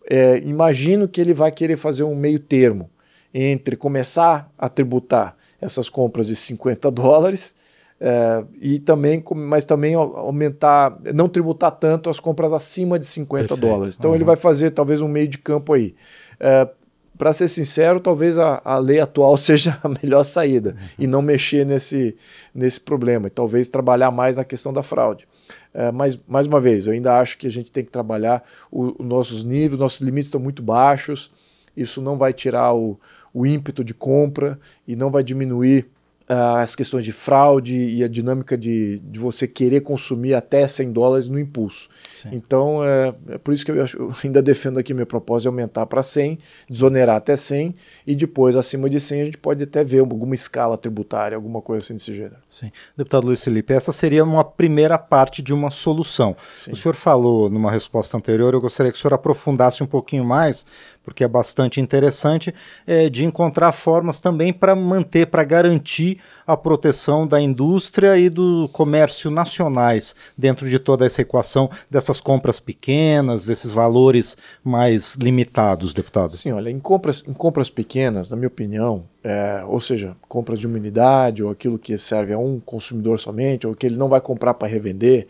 É, 0.09 0.39
imagino 0.45 1.09
que 1.09 1.21
ele 1.21 1.33
vai 1.33 1.51
querer 1.51 1.77
fazer 1.77 2.05
um 2.05 2.15
meio 2.15 2.39
termo 2.39 2.91
entre 3.33 3.77
começar 3.77 4.53
a 4.57 4.69
tributar 4.69 5.37
essas 5.61 5.89
compras 5.89 6.27
de 6.27 6.37
50 6.37 6.91
dólares 6.93 7.55
é, 8.01 8.45
e 8.61 8.79
também, 8.79 9.23
mas 9.35 9.65
também 9.65 9.95
aumentar, 9.95 10.99
não 11.15 11.29
tributar 11.29 11.71
tanto 11.71 12.11
as 12.11 12.19
compras 12.19 12.53
acima 12.53 12.99
de 12.99 13.07
50 13.07 13.49
Perfeito. 13.49 13.61
dólares. 13.61 13.97
Então 13.99 14.11
uhum. 14.11 14.17
ele 14.17 14.25
vai 14.25 14.37
fazer 14.37 14.73
talvez 14.73 15.01
um 15.01 15.09
meio 15.09 15.29
de 15.29 15.39
campo 15.39 15.73
aí. 15.73 15.95
É, 16.41 16.69
Para 17.17 17.33
ser 17.33 17.49
sincero, 17.49 18.01
talvez 18.01 18.37
a, 18.39 18.61
a, 18.65 18.79
lei 18.79 19.01
atual 19.01 19.37
seja 19.39 19.79
a 19.83 19.89
melhor 19.89 20.25
saída 20.25 20.71
uhum. 20.71 20.87
e 20.99 21.07
não 21.07 21.23
mexer 21.23 21.65
nesse, 21.65 22.17
nesse 22.55 22.81
problema, 22.81 23.29
e 23.29 23.31
talvez 23.31 23.69
trabalhar 23.69 24.11
mais 24.11 24.37
na 24.37 24.45
questão 24.45 24.73
da 24.73 24.83
fraude. 24.83 25.27
É, 25.73 25.91
mas, 25.91 26.19
mais 26.29 26.47
uma 26.47 26.61
vez, 26.61 26.87
eu 26.87 26.93
ainda 26.93 27.19
acho 27.19 27.39
que 27.39 27.47
a 27.47 27.51
gente 27.51 27.71
tem 27.71 27.85
que 27.85 27.91
trabalhar 27.91 28.43
os 28.71 28.95
nossos 28.99 29.45
níveis, 29.45 29.81
nossos 29.81 30.01
limites 30.01 30.27
estão 30.27 30.41
muito 30.41 30.63
baixos, 30.63 31.33
isso 31.77 32.01
não 32.01 32.17
vai 32.17 32.33
tirar 32.33 32.75
o, 32.75 32.99
o 33.35 33.45
ímpeto 33.45 33.85
de 33.85 33.93
compra 33.93 34.59
e 34.87 34.95
não 34.95 35.11
vai 35.11 35.25
diminuir 35.25 35.87
as 36.27 36.75
questões 36.75 37.05
de 37.05 37.13
fraude 37.13 37.77
e 37.77 38.03
a 38.03 38.09
dinâmica 38.09 38.57
de, 38.57 38.99
de 39.01 39.19
você 39.19 39.47
querer 39.47 39.83
consumir 39.83 40.33
até 40.33 40.67
100 40.67 40.93
dólares 40.93 41.29
no 41.29 41.39
impulso. 41.39 41.91
Sim. 42.15 42.31
Então, 42.33 42.83
é, 42.83 43.15
é, 43.29 43.39
por 43.39 43.53
isso 43.53 43.65
que 43.65 43.71
eu, 43.71 43.83
acho, 43.83 43.97
eu, 43.99 44.15
ainda 44.25 44.41
defendo 44.41 44.79
aqui 44.79 44.95
minha 44.95 45.05
proposta 45.05 45.43
de 45.43 45.49
aumentar 45.49 45.85
para 45.85 46.03
100, 46.03 46.39
desonerar 46.69 47.17
até 47.17 47.37
100 47.37 47.75
e 48.07 48.15
depois, 48.15 48.57
acima 48.57 48.89
de 48.89 48.99
100, 48.99 49.21
a 49.21 49.25
gente 49.27 49.39
pode 49.39 49.63
até 49.65 49.85
ver 49.85 49.99
alguma 49.99 50.35
escala 50.35 50.79
tributária, 50.79 51.37
alguma 51.37 51.61
coisa 51.61 51.85
assim 51.85 51.95
desse 51.95 52.15
gênero. 52.15 52.37
Sim. 52.55 52.71
Deputado 52.97 53.27
Luiz 53.27 53.43
Felipe, 53.43 53.73
essa 53.73 53.91
seria 53.91 54.23
uma 54.23 54.45
primeira 54.45 54.97
parte 54.97 55.43
de 55.43 55.53
uma 55.53 55.73
solução. 55.73 56.37
Sim. 56.61 56.71
O 56.71 56.77
senhor 56.77 56.95
falou 56.95 57.51
numa 57.51 57.69
resposta 57.69 58.17
anterior, 58.17 58.55
eu 58.55 58.61
gostaria 58.61 58.93
que 58.93 58.97
o 58.97 59.01
senhor 59.01 59.13
aprofundasse 59.13 59.83
um 59.83 59.87
pouquinho 59.87 60.25
mais 60.25 60.65
porque 61.03 61.23
é 61.23 61.29
bastante 61.29 61.81
interessante, 61.81 62.55
é, 62.87 63.11
de 63.11 63.25
encontrar 63.25 63.73
formas 63.73 64.21
também 64.21 64.53
para 64.53 64.75
manter, 64.75 65.27
para 65.27 65.45
garantir 65.45 66.19
a 66.47 66.57
proteção 66.57 67.27
da 67.27 67.41
indústria 67.41 68.17
e 68.17 68.31
do 68.31 68.69
comércio 68.73 69.31
nacionais 69.31 70.15
dentro 70.37 70.69
de 70.69 70.79
toda 70.79 71.05
essa 71.05 71.23
equação 71.23 71.69
dessas 71.91 72.21
compras 72.21 72.59
pequenas, 72.59 73.47
desses 73.47 73.71
valores 73.71 74.37
mais 74.63 75.15
limitados, 75.17 75.93
deputado. 75.93 76.33
Sim, 76.33 76.53
olha, 76.53 76.71
em 76.71 76.81
compras, 76.81 77.23
em 77.27 77.35
compras 77.35 77.69
pequenas, 77.69 78.31
na 78.31 78.37
minha 78.37 78.49
opinião, 78.49 79.05
é, 79.25 79.65
ou 79.67 79.81
seja, 79.81 80.15
compras 80.29 80.59
de 80.59 80.67
uma 80.67 80.77
unidade 80.77 81.43
ou 81.43 81.51
aquilo 81.51 81.79
que 81.79 81.97
serve 81.97 82.35
a 82.35 82.39
um 82.39 82.61
consumidor 82.61 83.19
somente, 83.19 83.67
ou 83.67 83.75
que 83.75 83.87
ele 83.87 83.97
não 83.97 84.11
vai 84.11 84.21
comprar 84.21 84.53
para 84.53 84.69
revender, 84.69 85.27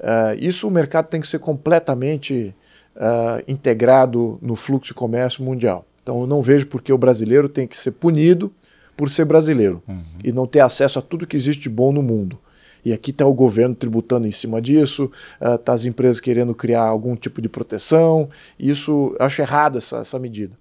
é, 0.00 0.36
isso 0.38 0.66
o 0.66 0.70
mercado 0.70 1.06
tem 1.06 1.20
que 1.20 1.28
ser 1.28 1.38
completamente 1.38 2.52
uh, 2.96 3.42
integrado 3.46 4.38
no 4.42 4.56
fluxo 4.56 4.88
de 4.88 4.94
comércio 4.94 5.44
mundial. 5.44 5.86
Então 6.02 6.20
eu 6.20 6.26
não 6.26 6.42
vejo 6.42 6.66
por 6.66 6.82
que 6.82 6.92
o 6.92 6.98
brasileiro 6.98 7.48
tem 7.48 7.66
que 7.66 7.76
ser 7.76 7.92
punido 7.92 8.52
por 8.96 9.10
ser 9.10 9.24
brasileiro 9.24 9.82
uhum. 9.86 10.02
e 10.24 10.32
não 10.32 10.46
ter 10.46 10.60
acesso 10.60 10.98
a 10.98 11.02
tudo 11.02 11.26
que 11.26 11.36
existe 11.36 11.62
de 11.62 11.68
bom 11.68 11.92
no 11.92 12.02
mundo. 12.02 12.38
E 12.84 12.92
aqui 12.92 13.10
está 13.10 13.26
o 13.26 13.34
governo 13.34 13.74
tributando 13.74 14.28
em 14.28 14.30
cima 14.30 14.62
disso, 14.62 15.10
está 15.40 15.72
uh, 15.72 15.74
as 15.74 15.84
empresas 15.84 16.20
querendo 16.20 16.54
criar 16.54 16.82
algum 16.82 17.16
tipo 17.16 17.42
de 17.42 17.48
proteção. 17.48 18.28
Isso 18.58 19.16
acho 19.18 19.42
errado 19.42 19.78
essa, 19.78 19.98
essa 19.98 20.18
medida. 20.18 20.56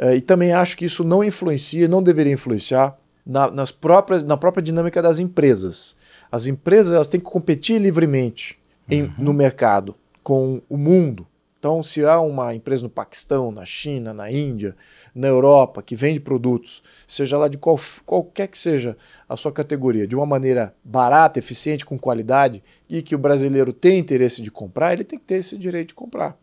Uh, 0.00 0.14
e 0.14 0.20
também 0.20 0.52
acho 0.52 0.76
que 0.76 0.84
isso 0.84 1.02
não 1.02 1.24
influencia, 1.24 1.88
não 1.88 2.02
deveria 2.02 2.32
influenciar 2.32 2.96
na, 3.26 3.50
nas 3.50 3.70
próprias, 3.70 4.24
na 4.24 4.36
própria 4.36 4.62
dinâmica 4.62 5.02
das 5.02 5.18
empresas. 5.18 5.96
As 6.30 6.46
empresas 6.46 6.92
elas 6.92 7.08
têm 7.08 7.20
que 7.20 7.26
competir 7.26 7.80
livremente 7.80 8.58
em, 8.88 9.02
uhum. 9.02 9.12
no 9.18 9.34
mercado 9.34 9.94
com 10.22 10.62
o 10.68 10.76
mundo. 10.76 11.26
Então, 11.58 11.82
se 11.82 12.04
há 12.04 12.20
uma 12.20 12.54
empresa 12.54 12.84
no 12.84 12.88
Paquistão, 12.88 13.50
na 13.50 13.64
China, 13.64 14.14
na 14.14 14.30
Índia, 14.30 14.76
na 15.12 15.26
Europa, 15.26 15.82
que 15.82 15.96
vende 15.96 16.20
produtos, 16.20 16.82
seja 17.06 17.36
lá 17.36 17.48
de 17.48 17.58
qual, 17.58 17.78
qualquer 18.06 18.46
que 18.46 18.56
seja 18.56 18.96
a 19.28 19.36
sua 19.36 19.50
categoria, 19.50 20.06
de 20.06 20.14
uma 20.14 20.24
maneira 20.24 20.72
barata, 20.84 21.40
eficiente, 21.40 21.84
com 21.84 21.98
qualidade, 21.98 22.62
e 22.88 23.02
que 23.02 23.14
o 23.14 23.18
brasileiro 23.18 23.72
tem 23.72 23.98
interesse 23.98 24.40
de 24.40 24.52
comprar, 24.52 24.92
ele 24.92 25.02
tem 25.02 25.18
que 25.18 25.24
ter 25.24 25.36
esse 25.36 25.58
direito 25.58 25.88
de 25.88 25.94
comprar. 25.94 26.38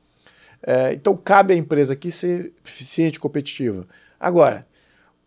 É, 0.66 0.94
então, 0.94 1.16
cabe 1.16 1.54
à 1.54 1.58
empresa 1.58 1.94
aqui 1.94 2.12
ser 2.12 2.52
eficiente 2.66 3.18
e 3.18 3.20
competitiva. 3.20 3.86
Agora, 4.20 4.66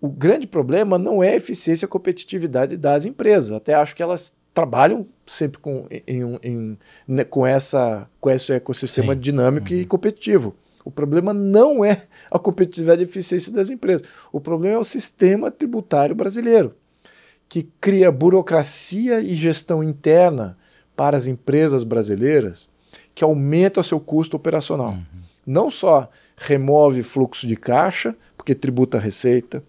o 0.00 0.08
grande 0.08 0.46
problema 0.46 0.98
não 0.98 1.22
é 1.22 1.30
a 1.30 1.36
eficiência 1.36 1.84
e 1.84 1.86
a 1.86 1.88
competitividade 1.88 2.76
das 2.76 3.04
empresas. 3.04 3.52
Até 3.52 3.74
acho 3.74 3.94
que 3.94 4.02
elas 4.02 4.36
trabalham 4.52 5.06
sempre 5.24 5.58
com, 5.60 5.86
em, 5.90 6.38
em, 6.42 6.78
né, 7.06 7.22
com, 7.22 7.46
essa, 7.46 8.08
com 8.20 8.28
esse 8.28 8.52
ecossistema 8.52 9.14
Sim. 9.14 9.20
dinâmico 9.20 9.72
uhum. 9.72 9.78
e 9.78 9.84
competitivo. 9.84 10.56
O 10.84 10.90
problema 10.90 11.32
não 11.32 11.84
é 11.84 12.02
a 12.30 12.38
competitividade 12.38 13.02
e 13.02 13.04
eficiência 13.04 13.52
das 13.52 13.70
empresas. 13.70 14.06
O 14.32 14.40
problema 14.40 14.74
é 14.74 14.78
o 14.78 14.84
sistema 14.84 15.50
tributário 15.50 16.16
brasileiro, 16.16 16.74
que 17.48 17.68
cria 17.80 18.10
burocracia 18.10 19.20
e 19.20 19.34
gestão 19.34 19.84
interna 19.84 20.58
para 20.96 21.16
as 21.16 21.28
empresas 21.28 21.84
brasileiras 21.84 22.68
que 23.14 23.22
aumenta 23.22 23.80
o 23.80 23.84
seu 23.84 24.00
custo 24.00 24.36
operacional. 24.36 24.90
Uhum. 24.90 25.17
Não 25.48 25.70
só 25.70 26.10
remove 26.36 27.02
fluxo 27.02 27.46
de 27.46 27.56
caixa, 27.56 28.14
porque 28.36 28.54
tributa 28.54 28.98
a 28.98 29.00
receita, 29.00 29.62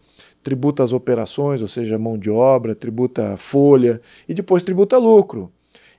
tributa 0.44 0.84
as 0.84 0.92
operações, 0.92 1.62
ou 1.62 1.70
seja, 1.70 1.98
mão 1.98 2.18
de 2.18 2.30
obra, 2.30 2.76
tributa 2.76 3.38
folha 3.38 4.02
e 4.28 4.34
depois 4.34 4.62
tributa 4.62 4.98
lucro. 4.98 5.50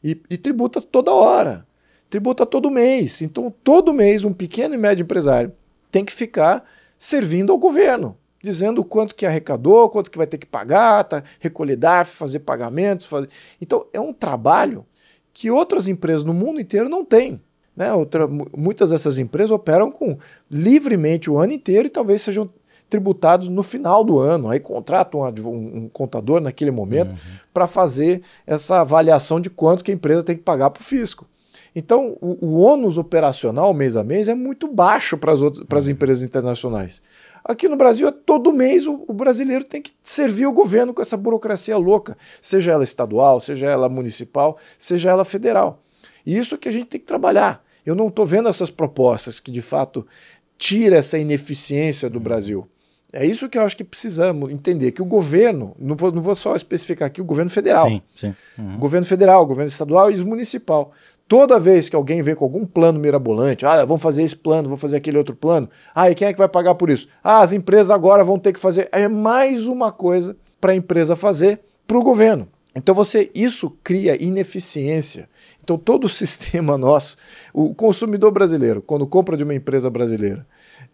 E, 0.05 0.21
e 0.29 0.37
tributa 0.37 0.83
toda 0.83 1.15
hora, 1.15 1.67
tributa 2.11 2.45
todo 2.45 2.71
mês. 2.71 3.23
Então, 3.23 3.51
todo 3.65 3.95
mês, 3.95 4.23
um 4.23 4.35
pequeno 4.35 4.75
e 4.75 4.79
médio 4.79 5.05
empresário 5.05 5.51
tem 5.91 6.05
que 6.05 6.13
ficar 6.13 6.63
servindo 6.99 7.51
ao 7.51 7.57
governo, 7.57 8.19
dizendo 8.43 8.85
quanto 8.85 9.15
que 9.15 9.25
arrecadou, 9.25 9.89
quanto 9.89 10.11
que 10.11 10.19
vai 10.19 10.27
ter 10.27 10.37
que 10.37 10.47
pagar, 10.47 11.05
tá, 11.05 11.23
recolher 11.39 11.77
DARF, 11.77 12.17
fazer 12.17 12.41
pagamentos. 12.41 13.07
Fazer... 13.07 13.31
Então, 13.59 13.87
é 13.95 14.01
um 14.01 14.13
trabalho 14.13 14.85
que 15.33 15.51
outras 15.51 15.89
empresas 15.89 16.23
no 16.23 16.35
mundo 16.35 16.61
inteiro 16.61 16.91
não 16.91 17.03
têm. 17.03 17.41
Né? 17.77 17.93
Outra, 17.93 18.27
muitas 18.27 18.91
dessas 18.91 19.19
empresas 19.19 19.51
operam 19.51 19.91
com 19.91 20.19
livremente 20.51 21.31
o 21.31 21.39
ano 21.39 21.53
inteiro 21.53 21.87
e 21.87 21.91
talvez 21.91 22.23
sejam 22.23 22.51
tributados 22.89 23.49
no 23.49 23.63
final 23.63 24.05
do 24.05 24.19
ano. 24.19 24.51
Aí 24.51 24.61
contratam 24.61 25.21
um, 25.21 25.77
um 25.79 25.89
contador 25.89 26.41
naquele 26.41 26.71
momento 26.71 27.13
uhum. 27.13 27.39
para 27.55 27.67
fazer 27.67 28.23
essa 28.47 28.81
avaliação 28.81 29.41
de 29.41 29.49
quanto 29.49 29.85
que 29.85 29.91
a 29.91 29.95
empresa 29.95 30.23
tem 30.23 30.37
que 30.37 30.43
pagar 30.43 30.71
para 30.71 30.81
o 30.81 30.85
fisco. 30.85 31.27
Então, 31.75 32.17
o, 32.21 32.47
o 32.47 32.61
ônus 32.61 32.99
operacional 32.99 33.73
mês 33.73 33.97
a 33.97 34.03
mês 34.03 34.29
é 34.29 34.35
muito 34.35 34.67
baixo 34.67 35.17
para 35.17 35.33
as 35.33 35.41
uhum. 35.41 35.91
empresas 35.91 36.23
internacionais. 36.23 37.01
Aqui 37.45 37.69
no 37.69 37.77
Brasil, 37.77 38.09
é 38.09 38.11
todo 38.11 38.53
mês 38.53 38.87
o, 38.87 39.05
o, 39.07 39.13
brasileiro 39.15 39.65
tem 39.65 39.81
que 39.81 39.93
servir 40.03 40.47
o 40.47 40.53
governo 40.53 40.93
com 40.93 41.01
essa 41.01 41.17
burocracia 41.17 41.77
louca, 41.77 42.19
seja 42.43 42.73
ela 42.73 42.85
estadual, 42.85 43.41
seja 43.41 43.67
ela 43.67 43.89
municipal, 43.89 44.59
seja 44.79 45.11
ela 45.11 45.25
federal. 45.25 45.81
E 46.25 46.37
isso 46.37 46.59
que 46.59 46.69
a 46.69 46.73
gente 46.73 46.87
tem 46.87 47.01
que 47.01 47.07
trabalhar. 47.07 47.65
Eu 47.85 47.95
não 47.95 48.09
estou 48.09 48.27
vendo 48.27 48.49
essas 48.49 48.71
propostas 48.71 49.41
que, 49.41 49.51
de 49.51 49.63
fato, 49.63 50.07
tira 50.59 50.97
essa 50.97 51.19
ineficiência 51.19 52.09
do 52.11 52.19
uhum. 52.19 52.25
Brasil. 52.25 52.69
É 53.13 53.27
isso 53.27 53.49
que 53.49 53.59
eu 53.59 53.63
acho 53.63 53.77
que 53.77 53.83
precisamos 53.83 54.53
entender, 54.53 54.93
que 54.93 55.03
o 55.03 55.05
governo, 55.05 55.75
não 55.79 55.97
vou, 55.97 56.13
não 56.13 56.23
vou 56.23 56.35
só 56.37 56.55
especificar 56.55 57.07
aqui 57.07 57.21
o 57.21 57.25
governo 57.25 57.51
federal, 57.51 57.89
sim, 57.89 58.03
sim. 58.15 58.35
Uhum. 58.57 58.79
governo 58.79 59.05
federal, 59.05 59.45
governo 59.45 59.69
estadual 59.69 60.13
e 60.13 60.25
municipal. 60.25 60.93
Toda 61.27 61.59
vez 61.59 61.89
que 61.89 61.97
alguém 61.97 62.23
vem 62.23 62.37
com 62.37 62.45
algum 62.45 62.65
plano 62.65 63.01
mirabolante, 63.01 63.67
ah, 63.67 63.85
vamos 63.85 64.03
fazer 64.03 64.23
esse 64.23 64.37
plano, 64.37 64.69
vamos 64.69 64.81
fazer 64.81 64.97
aquele 64.97 65.19
outro 65.19 65.35
plano, 65.35 65.69
ah, 65.93 66.09
e 66.09 66.15
quem 66.15 66.29
é 66.29 66.33
que 66.33 66.39
vai 66.39 66.49
pagar 66.49 66.77
por 66.77 66.89
isso? 66.89 67.09
Ah, 67.23 67.41
as 67.41 67.53
empresas 67.53 67.91
agora 67.91 68.23
vão 68.23 68.39
ter 68.39 68.53
que 68.53 68.61
fazer. 68.61 68.89
É 68.93 69.09
mais 69.09 69.67
uma 69.67 69.91
coisa 69.91 70.37
para 70.61 70.73
a 70.73 70.77
empresa 70.77 71.17
fazer 71.17 71.61
para 71.89 71.99
o 71.99 72.03
governo. 72.03 72.49
Então 72.75 72.95
você 72.95 73.31
isso 73.35 73.77
cria 73.83 74.23
ineficiência. 74.23 75.29
Então 75.63 75.77
todo 75.77 76.05
o 76.05 76.09
sistema 76.11 76.79
nosso, 76.79 77.17
o 77.53 77.75
consumidor 77.75 78.31
brasileiro, 78.31 78.83
quando 78.83 79.07
compra 79.07 79.37
de 79.37 79.45
uma 79.45 79.55
empresa 79.55 79.91
brasileira, 79.91 80.47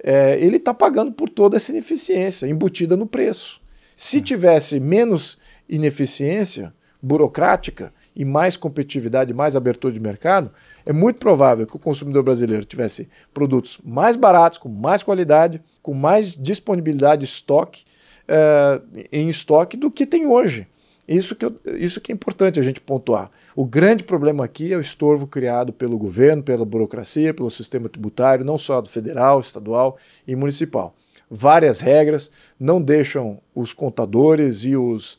é, 0.02 0.38
ele 0.40 0.56
está 0.56 0.74
pagando 0.74 1.12
por 1.12 1.28
toda 1.28 1.56
essa 1.56 1.70
ineficiência 1.70 2.46
embutida 2.46 2.96
no 2.96 3.06
preço. 3.06 3.60
Se 3.94 4.20
tivesse 4.20 4.78
menos 4.78 5.38
ineficiência 5.68 6.72
burocrática 7.02 7.92
e 8.14 8.24
mais 8.24 8.56
competitividade, 8.56 9.34
mais 9.34 9.56
abertura 9.56 9.92
de 9.92 10.00
mercado, 10.00 10.50
é 10.84 10.92
muito 10.92 11.18
provável 11.18 11.66
que 11.66 11.76
o 11.76 11.78
consumidor 11.78 12.22
brasileiro 12.22 12.64
tivesse 12.64 13.08
produtos 13.32 13.78
mais 13.84 14.16
baratos, 14.16 14.58
com 14.58 14.68
mais 14.68 15.02
qualidade, 15.02 15.62
com 15.82 15.94
mais 15.94 16.34
disponibilidade 16.34 17.20
de 17.20 17.26
estoque, 17.26 17.84
é, 18.26 18.80
em 19.12 19.28
estoque 19.28 19.76
do 19.76 19.90
que 19.90 20.06
tem 20.06 20.26
hoje. 20.26 20.66
Isso 21.08 21.36
que, 21.36 21.44
eu, 21.44 21.56
isso 21.76 22.00
que 22.00 22.10
é 22.10 22.14
importante 22.14 22.58
a 22.58 22.62
gente 22.62 22.80
pontuar. 22.80 23.30
O 23.54 23.64
grande 23.64 24.02
problema 24.02 24.44
aqui 24.44 24.72
é 24.72 24.76
o 24.76 24.80
estorvo 24.80 25.26
criado 25.26 25.72
pelo 25.72 25.96
governo, 25.96 26.42
pela 26.42 26.64
burocracia, 26.64 27.32
pelo 27.32 27.50
sistema 27.50 27.88
tributário, 27.88 28.44
não 28.44 28.58
só 28.58 28.80
do 28.80 28.88
federal, 28.88 29.38
estadual 29.38 29.96
e 30.26 30.34
municipal. 30.34 30.96
Várias 31.30 31.80
regras 31.80 32.30
não 32.58 32.82
deixam 32.82 33.40
os 33.54 33.72
contadores 33.72 34.64
e 34.64 34.76
os, 34.76 35.18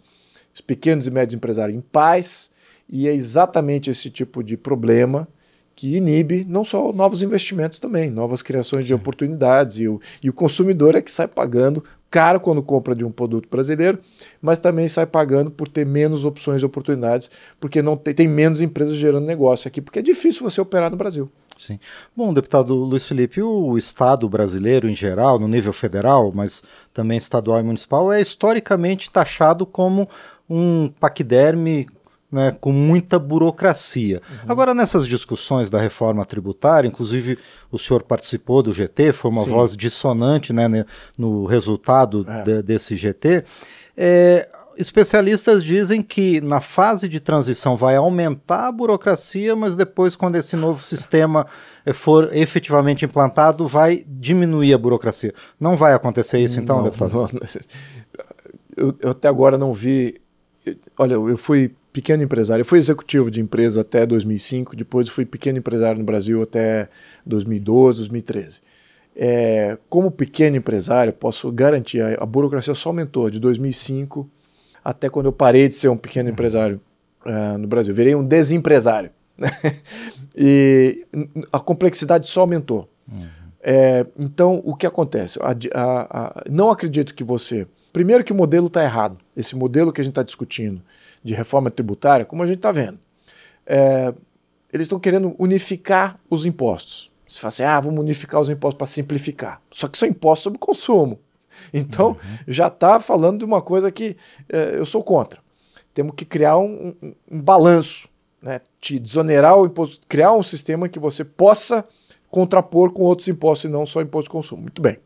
os 0.53 0.61
pequenos 0.61 1.07
e 1.07 1.11
médios 1.11 1.35
empresários 1.35 1.77
em 1.77 1.81
paz, 1.81 2.51
e 2.89 3.07
é 3.07 3.13
exatamente 3.13 3.89
esse 3.89 4.09
tipo 4.09 4.43
de 4.43 4.55
problema 4.57 5.27
que 5.75 5.95
inibe 5.95 6.43
não 6.49 6.65
só 6.65 6.91
novos 6.91 7.21
investimentos 7.21 7.77
também, 7.77 8.09
novas 8.09 8.41
criações 8.41 8.87
de 8.87 8.93
oportunidades, 8.93 9.77
e 9.77 9.87
o, 9.87 10.01
e 10.23 10.29
o 10.29 10.33
consumidor 10.33 10.95
é 10.95 11.01
que 11.01 11.11
sai 11.11 11.27
pagando 11.27 11.83
caro 12.09 12.39
quando 12.39 12.63
compra 12.63 12.95
de 12.95 13.03
um 13.03 13.11
produto 13.11 13.47
brasileiro, 13.49 13.99
mas 14.41 14.59
também 14.59 14.87
sai 14.87 15.05
pagando 15.05 15.51
por 15.51 15.67
ter 15.67 15.85
menos 15.85 16.25
opções 16.25 16.61
e 16.61 16.65
oportunidades, 16.65 17.29
porque 17.59 17.81
não 17.81 17.97
tem, 17.97 18.13
tem 18.13 18.27
menos 18.27 18.61
empresas 18.61 18.95
gerando 18.95 19.25
negócio 19.25 19.67
aqui, 19.67 19.81
porque 19.81 19.99
é 19.99 20.01
difícil 20.01 20.49
você 20.49 20.61
operar 20.61 20.89
no 20.89 20.97
Brasil. 20.97 21.29
Sim. 21.57 21.79
Bom, 22.15 22.33
deputado 22.33 22.75
Luiz 22.75 23.07
Felipe, 23.07 23.41
o 23.41 23.77
Estado 23.77 24.29
brasileiro 24.29 24.87
em 24.87 24.95
geral, 24.95 25.39
no 25.39 25.47
nível 25.47 25.73
federal, 25.73 26.31
mas 26.33 26.63
também 26.93 27.17
estadual 27.17 27.59
e 27.59 27.63
municipal, 27.63 28.13
é 28.13 28.21
historicamente 28.21 29.09
taxado 29.09 29.65
como 29.65 30.07
um 30.49 30.87
paquiderme 30.99 31.87
né, 32.31 32.55
com 32.59 32.71
muita 32.71 33.17
burocracia. 33.17 34.21
Uhum. 34.29 34.51
Agora, 34.51 34.73
nessas 34.73 35.07
discussões 35.07 35.69
da 35.69 35.79
reforma 35.79 36.25
tributária, 36.25 36.87
inclusive 36.87 37.37
o 37.71 37.77
senhor 37.79 38.03
participou 38.03 38.61
do 38.61 38.73
GT, 38.73 39.13
foi 39.13 39.31
uma 39.31 39.43
Sim. 39.43 39.51
voz 39.51 39.75
dissonante 39.75 40.51
né, 40.51 40.85
no 41.17 41.45
resultado 41.45 42.25
é. 42.27 42.43
de, 42.43 42.63
desse 42.63 42.95
GT. 42.95 43.43
É, 43.95 44.47
especialistas 44.77 45.63
dizem 45.63 46.01
que 46.01 46.39
na 46.41 46.61
fase 46.61 47.07
de 47.07 47.19
transição 47.19 47.75
vai 47.75 47.95
aumentar 47.95 48.67
a 48.67 48.71
burocracia, 48.71 49.55
mas 49.55 49.75
depois, 49.75 50.15
quando 50.15 50.35
esse 50.35 50.55
novo 50.55 50.83
sistema 50.83 51.47
eh, 51.85 51.93
for 51.93 52.29
efetivamente 52.35 53.03
implantado, 53.03 53.67
vai 53.67 54.05
diminuir 54.07 54.73
a 54.73 54.77
burocracia. 54.77 55.33
Não 55.59 55.75
vai 55.75 55.93
acontecer 55.93 56.39
isso, 56.39 56.59
então, 56.59 56.77
não, 56.77 56.83
deputado? 56.83 57.13
Não, 57.13 57.27
eu, 58.75 58.95
eu 58.99 59.09
até 59.11 59.27
agora 59.27 59.57
não 59.57 59.73
vi. 59.73 60.21
Olha, 60.97 61.13
eu 61.13 61.37
fui 61.37 61.73
pequeno 61.97 62.21
empresário. 62.21 62.61
Eu 62.61 62.65
fui 62.65 62.77
executivo 62.77 63.31
de 63.31 63.41
empresa 63.41 63.81
até 63.81 64.05
2005, 64.05 64.75
depois 64.75 65.09
fui 65.09 65.25
pequeno 65.25 65.57
empresário 65.57 65.97
no 65.97 66.05
Brasil 66.05 66.43
até 66.43 66.89
2012, 67.25 67.97
2013. 67.97 68.61
É, 69.15 69.79
como 69.89 70.11
pequeno 70.11 70.57
empresário, 70.57 71.11
posso 71.11 71.51
garantir, 71.51 71.99
a, 72.01 72.21
a, 72.21 72.25
burocracia 72.25 72.75
só 72.75 72.89
aumentou 72.89 73.31
de 73.31 73.39
2005 73.39 74.29
até 74.85 75.09
quando 75.09 75.25
eu 75.25 75.31
parei 75.31 75.67
de 75.67 75.73
ser 75.73 75.89
um 75.89 75.97
pequeno 75.97 76.29
empresário 76.29 76.79
uh, 77.25 77.57
no 77.57 77.67
Brasil. 77.67 77.95
virei 77.95 78.13
um 78.13 78.23
desempresário. 78.23 79.09
e 80.37 81.03
a 81.51 81.59
complexidade 81.59 82.27
só 82.27 82.41
aumentou. 82.41 82.87
Uhum. 83.11 83.27
É, 83.59 84.05
então, 84.19 84.61
o 84.63 84.75
que 84.75 84.85
acontece? 84.85 85.39
A, 85.41 85.55
a, 85.73 86.43
não 86.47 86.69
acredito 86.69 87.15
que 87.15 87.23
você. 87.23 87.65
Primeiro, 87.91 88.23
que 88.23 88.31
o 88.31 88.35
modelo 88.35 88.67
está 88.67 88.83
errado. 88.83 89.17
Esse 89.35 89.55
modelo 89.55 89.91
que 89.91 89.99
a 89.99 90.03
gente 90.03 90.11
está 90.11 90.21
discutindo 90.21 90.79
de 91.23 91.33
reforma 91.33 91.69
tributária, 91.69 92.25
como 92.25 92.43
a 92.43 92.45
gente 92.45 92.57
está 92.57 92.71
vendo. 92.71 92.99
É, 93.65 94.13
eles 94.71 94.85
estão 94.85 94.99
querendo 94.99 95.35
unificar 95.37 96.19
os 96.29 96.45
impostos. 96.45 97.11
Você 97.27 97.39
fala 97.39 97.49
assim, 97.49 97.63
ah, 97.63 97.79
vamos 97.79 97.99
unificar 97.99 98.39
os 98.39 98.49
impostos 98.49 98.77
para 98.77 98.87
simplificar. 98.87 99.61
Só 99.71 99.87
que 99.87 99.97
são 99.97 100.07
impostos 100.07 100.43
sobre 100.43 100.59
consumo. 100.59 101.19
Então, 101.73 102.09
uhum. 102.09 102.37
já 102.47 102.67
está 102.67 102.99
falando 102.99 103.39
de 103.39 103.45
uma 103.45 103.61
coisa 103.61 103.91
que 103.91 104.15
é, 104.47 104.75
eu 104.77 104.85
sou 104.85 105.03
contra. 105.03 105.39
Temos 105.93 106.13
que 106.15 106.23
criar 106.23 106.57
um, 106.57 106.95
um, 107.01 107.15
um 107.31 107.41
balanço, 107.41 108.07
né? 108.41 108.61
te 108.79 108.99
desonerar 108.99 109.57
o 109.57 109.65
imposto, 109.65 110.05
criar 110.07 110.33
um 110.33 110.43
sistema 110.43 110.87
que 110.87 110.99
você 110.99 111.23
possa 111.25 111.83
contrapor 112.29 112.91
com 112.91 113.03
outros 113.03 113.27
impostos 113.27 113.65
e 113.65 113.73
não 113.73 113.85
só 113.85 114.01
imposto 114.01 114.25
de 114.25 114.31
consumo. 114.31 114.61
Muito 114.61 114.81
bem. 114.81 114.97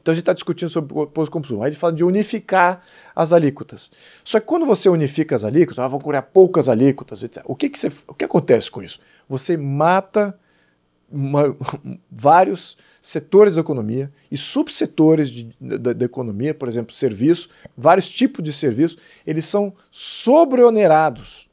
Então 0.00 0.12
a 0.12 0.14
gente 0.14 0.22
está 0.22 0.32
discutindo 0.32 0.68
sobre 0.68 0.94
o 0.94 1.04
imposto 1.04 1.40
de. 1.40 1.62
Aí 1.62 1.70
ele 1.70 1.76
fala 1.76 1.92
de 1.92 2.04
unificar 2.04 2.82
as 3.14 3.32
alíquotas. 3.32 3.90
Só 4.22 4.40
que 4.40 4.46
quando 4.46 4.66
você 4.66 4.88
unifica 4.88 5.34
as 5.34 5.44
alíquotas, 5.44 5.78
ah, 5.78 5.88
vão 5.88 6.00
criar 6.00 6.22
poucas 6.22 6.68
alíquotas, 6.68 7.22
etc. 7.22 7.42
O 7.46 7.54
que, 7.54 7.68
que, 7.68 7.78
você, 7.78 7.92
o 8.06 8.14
que 8.14 8.24
acontece 8.24 8.70
com 8.70 8.82
isso? 8.82 9.00
Você 9.28 9.56
mata 9.56 10.38
uma, 11.10 11.56
vários 12.10 12.76
setores 13.00 13.56
da 13.56 13.60
economia 13.60 14.10
e 14.30 14.36
subsetores 14.36 15.30
de, 15.30 15.54
da, 15.60 15.92
da, 15.92 16.04
economia, 16.04 16.54
por 16.54 16.68
exemplo, 16.68 16.94
serviço, 16.94 17.50
vários 17.76 18.08
tipos 18.08 18.42
de 18.42 18.52
serviço, 18.52 18.96
eles 19.26 19.44
são 19.44 19.74
sobreonerados. 19.90 21.48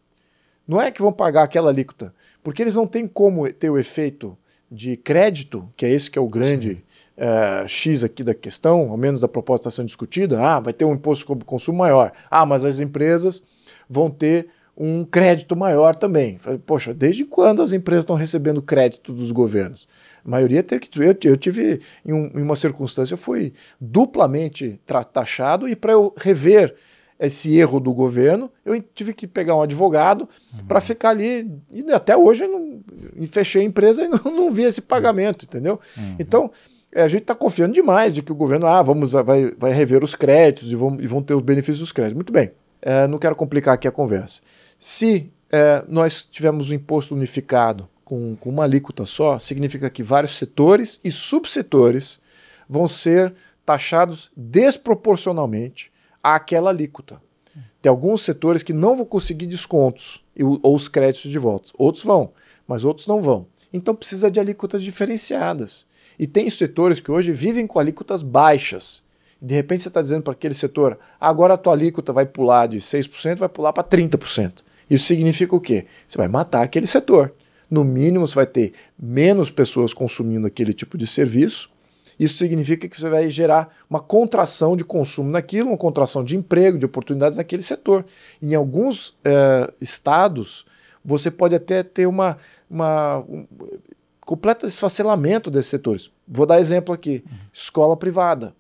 Não 0.67 0.81
é 0.81 0.89
que 0.91 1.01
vão 1.01 1.11
pagar 1.11 1.43
aquela 1.43 1.69
alíquota, 1.69 2.13
porque 2.41 2.61
eles 2.61 2.75
não 2.75 2.87
têm 2.87 3.07
como 3.07 3.51
ter 3.51 3.69
o 3.69 3.77
efeito 3.77 4.37
de 4.71 4.95
crédito, 4.95 5.69
que 5.75 5.85
é 5.85 5.89
esse 5.89 6.09
que 6.09 6.17
é 6.17 6.21
o 6.21 6.29
grande 6.29 6.81
uh, 7.21 7.67
X 7.67 8.03
aqui 8.03 8.23
da 8.23 8.33
questão, 8.33 8.89
ao 8.89 8.97
menos 8.97 9.21
da 9.21 9.27
proposta 9.27 9.69
está 9.69 9.75
sendo 9.75 9.85
discutida, 9.85 10.41
ah, 10.41 10.59
vai 10.59 10.73
ter 10.73 10.85
um 10.85 10.93
imposto 10.93 11.25
sobre 11.25 11.45
consumo 11.45 11.77
maior. 11.77 12.11
Ah, 12.29 12.45
mas 12.45 12.65
as 12.65 12.79
empresas 12.79 13.43
vão 13.87 14.09
ter 14.09 14.47
um 14.75 15.05
crédito 15.05 15.55
maior 15.55 15.95
também. 15.95 16.39
Poxa, 16.65 16.93
desde 16.93 17.23
quando 17.23 17.61
as 17.61 17.71
empresas 17.71 18.03
estão 18.03 18.15
recebendo 18.15 18.61
crédito 18.61 19.13
dos 19.13 19.31
governos? 19.31 19.87
A 20.25 20.29
maioria 20.29 20.63
tem 20.63 20.79
que. 20.79 20.89
Eu, 20.99 21.15
eu 21.23 21.37
tive, 21.37 21.81
em, 22.05 22.13
um, 22.13 22.31
em 22.35 22.41
uma 22.41 22.55
circunstância, 22.55 23.13
eu 23.13 23.17
fui 23.17 23.53
duplamente 23.79 24.79
taxado 25.13 25.67
e 25.67 25.75
para 25.75 25.93
eu 25.93 26.13
rever 26.17 26.75
esse 27.19 27.55
erro 27.55 27.79
do 27.79 27.93
governo, 27.93 28.51
eu 28.65 28.81
tive 28.81 29.13
que 29.13 29.27
pegar 29.27 29.55
um 29.55 29.61
advogado 29.61 30.27
uhum. 30.57 30.65
para 30.65 30.81
ficar 30.81 31.09
ali. 31.09 31.51
E 31.71 31.91
até 31.91 32.17
hoje 32.17 32.45
eu 32.45 32.49
não, 32.49 32.81
fechei 33.27 33.61
a 33.61 33.65
empresa 33.65 34.03
e 34.03 34.07
não, 34.09 34.35
não 34.35 34.51
vi 34.51 34.63
esse 34.63 34.81
pagamento, 34.81 35.45
entendeu? 35.45 35.79
Uhum. 35.95 36.15
Então, 36.17 36.51
é, 36.93 37.03
a 37.03 37.07
gente 37.07 37.21
está 37.21 37.33
confiando 37.33 37.74
demais 37.74 38.12
de 38.13 38.21
que 38.21 38.31
o 38.31 38.36
governo 38.36 38.67
ah, 38.67 38.81
vamos, 38.81 39.13
vai, 39.13 39.51
vai 39.57 39.71
rever 39.71 40.03
os 40.03 40.13
créditos 40.15 40.71
e 40.71 40.75
vão, 40.75 40.98
e 41.00 41.07
vão 41.07 41.21
ter 41.21 41.33
os 41.33 41.41
benefícios 41.41 41.79
dos 41.79 41.91
créditos. 41.91 42.15
Muito 42.15 42.33
bem, 42.33 42.51
é, 42.81 43.07
não 43.07 43.17
quero 43.17 43.36
complicar 43.36 43.75
aqui 43.75 43.87
a 43.87 43.92
conversa. 43.92 44.42
Se 44.77 45.31
é, 45.50 45.83
nós 45.87 46.24
tivermos 46.24 46.70
um 46.70 46.74
imposto 46.74 47.15
unificado 47.15 47.87
com, 48.03 48.35
com 48.35 48.50
uma 48.50 48.63
alíquota 48.63 49.05
só, 49.05 49.39
significa 49.39 49.89
que 49.89 50.03
vários 50.03 50.37
setores 50.37 51.00
e 51.03 51.11
subsetores 51.11 52.20
vão 52.68 52.87
ser 52.87 53.33
taxados 53.65 54.31
desproporcionalmente 54.35 55.92
àquela 56.24 56.72
alíquota. 56.72 57.22
Tem 57.81 57.89
alguns 57.89 58.22
setores 58.22 58.63
que 58.63 58.74
não 58.74 58.96
vão 58.96 59.05
conseguir 59.05 59.48
descontos 59.48 60.24
ou 60.61 60.75
os 60.75 60.87
créditos 60.87 61.31
de 61.31 61.39
volta. 61.39 61.70
Outros 61.77 62.03
vão, 62.03 62.31
mas 62.68 62.85
outros 62.85 63.07
não 63.07 63.22
vão. 63.22 63.48
Então 63.74 63.96
precisa 63.96 64.29
de 64.29 64.39
alíquotas 64.39 64.83
diferenciadas. 64.83 65.85
E 66.22 66.27
tem 66.27 66.48
setores 66.51 67.00
que 67.00 67.12
hoje 67.12 67.31
vivem 67.31 67.66
com 67.66 67.79
alíquotas 67.79 68.22
baixas. 68.22 69.01
De 69.42 69.55
repente 69.55 69.81
você 69.81 69.88
está 69.88 70.03
dizendo 70.03 70.22
para 70.22 70.34
aquele 70.34 70.53
setor, 70.53 71.00
agora 71.20 71.55
a 71.55 71.57
tua 71.57 71.74
alíquota 71.74 72.14
vai 72.14 72.27
pular 72.27 72.68
de 72.68 72.77
6%, 72.77 73.38
vai 73.38 73.50
pular 73.50 73.74
para 73.74 73.84
30%. 73.84 74.62
Isso 74.88 75.05
significa 75.07 75.55
o 75.55 75.60
quê? 75.60 75.88
Você 76.07 76.20
vai 76.20 76.27
matar 76.27 76.62
aquele 76.62 76.86
setor. 76.86 77.34
No 77.68 77.84
mínimo, 77.84 78.27
você 78.27 78.36
vai 78.36 78.46
ter 78.46 78.74
menos 79.01 79.50
pessoas 79.50 79.96
consumindo 79.96 80.46
aquele 80.46 80.74
tipo 80.74 80.96
de 80.96 81.07
serviço. 81.07 81.72
Isso 82.20 82.38
significa 82.38 82.88
que 82.88 83.00
você 83.00 83.10
vai 83.10 83.31
gerar 83.31 83.75
uma 83.90 84.00
contração 84.00 84.77
de 84.77 84.84
consumo 84.84 85.31
naquilo, 85.31 85.70
uma 85.70 85.77
contração 85.77 86.24
de 86.24 86.38
emprego, 86.38 86.77
de 86.77 86.86
oportunidades 86.86 87.40
naquele 87.40 87.64
setor. 87.64 88.05
Em 88.40 88.53
alguns 88.53 89.18
eh, 89.25 89.74
estados, 89.81 90.68
você 91.03 91.31
pode 91.31 91.55
até 91.55 91.81
ter 91.81 92.05
uma, 92.05 92.38
uma 92.70 93.25
completo 94.31 94.65
esfacelamento 94.65 95.51
desses 95.51 95.70
setores. 95.70 96.09
Vou 96.25 96.46
dar 96.46 96.57
exemplo 96.57 96.96
aqui: 96.96 97.22
escola 97.51 97.98
privada, 97.98 98.55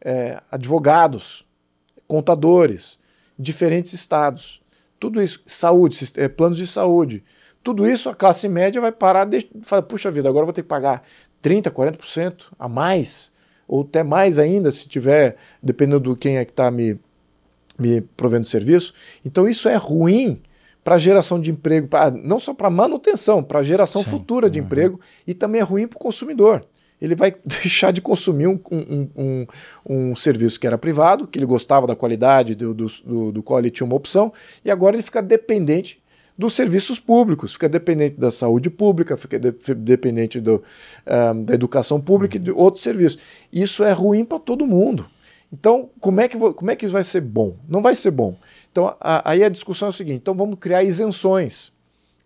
é, 0.00 0.40
advogados, 0.52 1.44
contadores, 2.06 2.96
diferentes 3.36 3.92
estados, 3.92 4.62
tudo 5.00 5.20
isso, 5.20 5.42
saúde, 5.44 5.98
é, 6.16 6.28
planos 6.28 6.58
de 6.58 6.66
saúde, 6.66 7.24
tudo 7.60 7.88
isso 7.88 8.08
a 8.08 8.14
classe 8.14 8.48
média 8.48 8.80
vai 8.80 8.92
parar 8.92 9.24
de 9.24 9.50
falar, 9.62 9.82
puxa 9.82 10.12
vida, 10.12 10.28
agora 10.28 10.46
vou 10.46 10.52
ter 10.52 10.62
que 10.62 10.68
pagar 10.68 11.02
30%, 11.42 11.72
40% 11.72 12.44
a 12.56 12.68
mais, 12.68 13.32
ou 13.66 13.82
até 13.82 14.04
mais 14.04 14.38
ainda, 14.38 14.70
se 14.70 14.86
tiver, 14.86 15.36
dependendo 15.60 15.98
do 15.98 16.14
quem 16.14 16.36
é 16.36 16.44
que 16.44 16.52
está 16.52 16.70
me, 16.70 17.00
me 17.76 18.00
provendo 18.00 18.46
serviço. 18.46 18.94
Então 19.24 19.48
isso 19.48 19.68
é 19.68 19.74
ruim 19.74 20.40
para 20.90 20.98
geração 20.98 21.40
de 21.40 21.52
emprego, 21.52 21.86
pra, 21.86 22.10
não 22.10 22.40
só 22.40 22.52
para 22.52 22.68
manutenção, 22.68 23.44
para 23.44 23.62
geração 23.62 24.02
Sim. 24.02 24.10
futura 24.10 24.50
de 24.50 24.58
uhum. 24.58 24.66
emprego 24.66 25.00
e 25.24 25.32
também 25.32 25.60
é 25.60 25.62
ruim 25.62 25.86
para 25.86 25.96
o 25.96 26.00
consumidor. 26.00 26.62
Ele 27.00 27.14
vai 27.14 27.32
deixar 27.46 27.92
de 27.92 28.00
consumir 28.00 28.48
um, 28.48 28.58
um, 28.72 29.08
um, 29.16 29.46
um, 29.88 30.16
serviço 30.16 30.58
que 30.58 30.66
era 30.66 30.76
privado, 30.76 31.28
que 31.28 31.38
ele 31.38 31.46
gostava 31.46 31.86
da 31.86 31.94
qualidade 31.94 32.56
do, 32.56 32.74
do, 32.74 33.30
do, 33.30 33.40
qual 33.40 33.60
ele 33.60 33.70
tinha 33.70 33.86
uma 33.86 33.94
opção, 33.94 34.32
e 34.64 34.70
agora 34.70 34.96
ele 34.96 35.02
fica 35.04 35.22
dependente 35.22 36.02
dos 36.36 36.54
serviços 36.54 36.98
públicos, 36.98 37.52
fica 37.52 37.68
dependente 37.68 38.18
da 38.18 38.32
saúde 38.32 38.68
pública, 38.68 39.16
fica 39.16 39.38
de, 39.38 39.52
dependente 39.76 40.40
do, 40.40 40.60
ah, 41.06 41.32
da 41.32 41.54
educação 41.54 42.00
pública 42.00 42.36
e 42.36 42.40
de 42.40 42.50
outros 42.50 42.82
serviços. 42.82 43.22
Isso 43.52 43.84
é 43.84 43.92
ruim 43.92 44.24
para 44.24 44.40
todo 44.40 44.66
mundo. 44.66 45.06
Então, 45.52 45.90
como 46.00 46.20
é, 46.20 46.28
que, 46.28 46.38
como 46.38 46.70
é 46.70 46.76
que 46.76 46.84
isso 46.86 46.92
vai 46.92 47.02
ser 47.02 47.20
bom? 47.20 47.56
Não 47.68 47.82
vai 47.82 47.94
ser 47.94 48.12
bom. 48.12 48.36
Então, 48.70 48.94
a, 49.00 49.30
aí 49.30 49.42
a 49.42 49.48
discussão 49.48 49.86
é 49.86 49.90
o 49.90 49.92
seguinte: 49.92 50.20
então 50.22 50.34
vamos 50.34 50.58
criar 50.58 50.84
isenções 50.84 51.72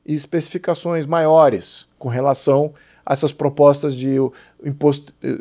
e 0.05 0.15
especificações 0.15 1.07
maiores 1.07 1.87
com 1.99 2.09
relação 2.09 2.73
a 3.05 3.15
essas 3.15 3.33
propostas 3.33 3.97
de 3.97 4.17
imposto, 4.63 5.15
eh, 5.23 5.39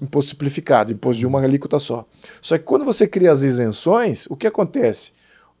imposto 0.00 0.30
simplificado, 0.30 0.92
imposto 0.92 1.18
de 1.18 1.26
uma 1.26 1.42
alíquota 1.42 1.78
só. 1.80 2.06
Só 2.40 2.56
que 2.56 2.64
quando 2.64 2.84
você 2.84 3.08
cria 3.08 3.32
as 3.32 3.42
isenções, 3.42 4.26
o 4.30 4.36
que 4.36 4.46
acontece? 4.46 5.12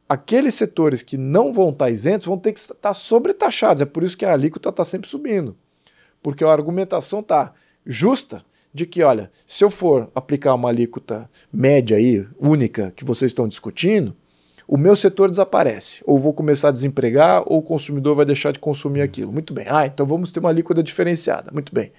Aqueles 0.08 0.54
setores 0.54 1.02
que 1.02 1.16
não 1.16 1.52
vão 1.52 1.70
estar 1.70 1.90
isentos 1.90 2.26
vão 2.26 2.38
ter 2.38 2.52
que 2.52 2.60
estar 2.60 2.94
sobretaxados. 2.94 3.82
É 3.82 3.86
por 3.86 4.04
isso 4.04 4.16
que 4.16 4.24
a 4.24 4.32
alíquota 4.32 4.68
está 4.68 4.84
sempre 4.84 5.08
subindo. 5.08 5.56
Porque 6.22 6.44
a 6.44 6.52
argumentação 6.52 7.20
está 7.20 7.52
justa 7.84 8.44
de 8.74 8.84
que, 8.84 9.04
olha, 9.04 9.30
se 9.46 9.62
eu 9.62 9.70
for 9.70 10.10
aplicar 10.16 10.52
uma 10.52 10.68
alíquota 10.68 11.30
média 11.52 11.96
aí, 11.96 12.26
única, 12.40 12.90
que 12.90 13.04
vocês 13.04 13.30
estão 13.30 13.46
discutindo, 13.46 14.16
o 14.66 14.76
meu 14.76 14.96
setor 14.96 15.30
desaparece, 15.30 16.02
ou 16.04 16.18
vou 16.18 16.32
começar 16.32 16.68
a 16.68 16.72
desempregar, 16.72 17.44
ou 17.46 17.58
o 17.58 17.62
consumidor 17.62 18.16
vai 18.16 18.24
deixar 18.24 18.50
de 18.50 18.58
consumir 18.58 19.02
aquilo. 19.02 19.30
Muito 19.30 19.54
bem. 19.54 19.66
Ah, 19.68 19.86
então 19.86 20.04
vamos 20.04 20.32
ter 20.32 20.40
uma 20.40 20.48
alíquota 20.48 20.82
diferenciada. 20.82 21.52
Muito 21.52 21.72
bem. 21.72 21.92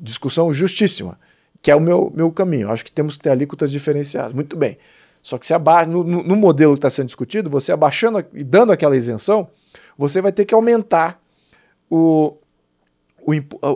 Discussão 0.00 0.50
justíssima, 0.50 1.18
que 1.60 1.70
é 1.70 1.76
o 1.76 1.80
meu, 1.80 2.10
meu 2.16 2.32
caminho. 2.32 2.70
Acho 2.70 2.84
que 2.84 2.92
temos 2.92 3.18
que 3.18 3.24
ter 3.24 3.30
alíquotas 3.30 3.70
diferenciadas. 3.70 4.32
Muito 4.32 4.56
bem. 4.56 4.78
Só 5.20 5.36
que 5.36 5.46
se 5.46 5.52
aba 5.52 5.84
no, 5.84 6.02
no 6.02 6.36
modelo 6.36 6.72
que 6.72 6.78
está 6.78 6.88
sendo 6.88 7.06
discutido, 7.06 7.50
você 7.50 7.70
abaixando 7.70 8.24
e 8.32 8.42
dando 8.42 8.72
aquela 8.72 8.96
isenção, 8.96 9.48
você 9.98 10.22
vai 10.22 10.32
ter 10.32 10.46
que 10.46 10.54
aumentar 10.54 11.20
o, 11.90 12.36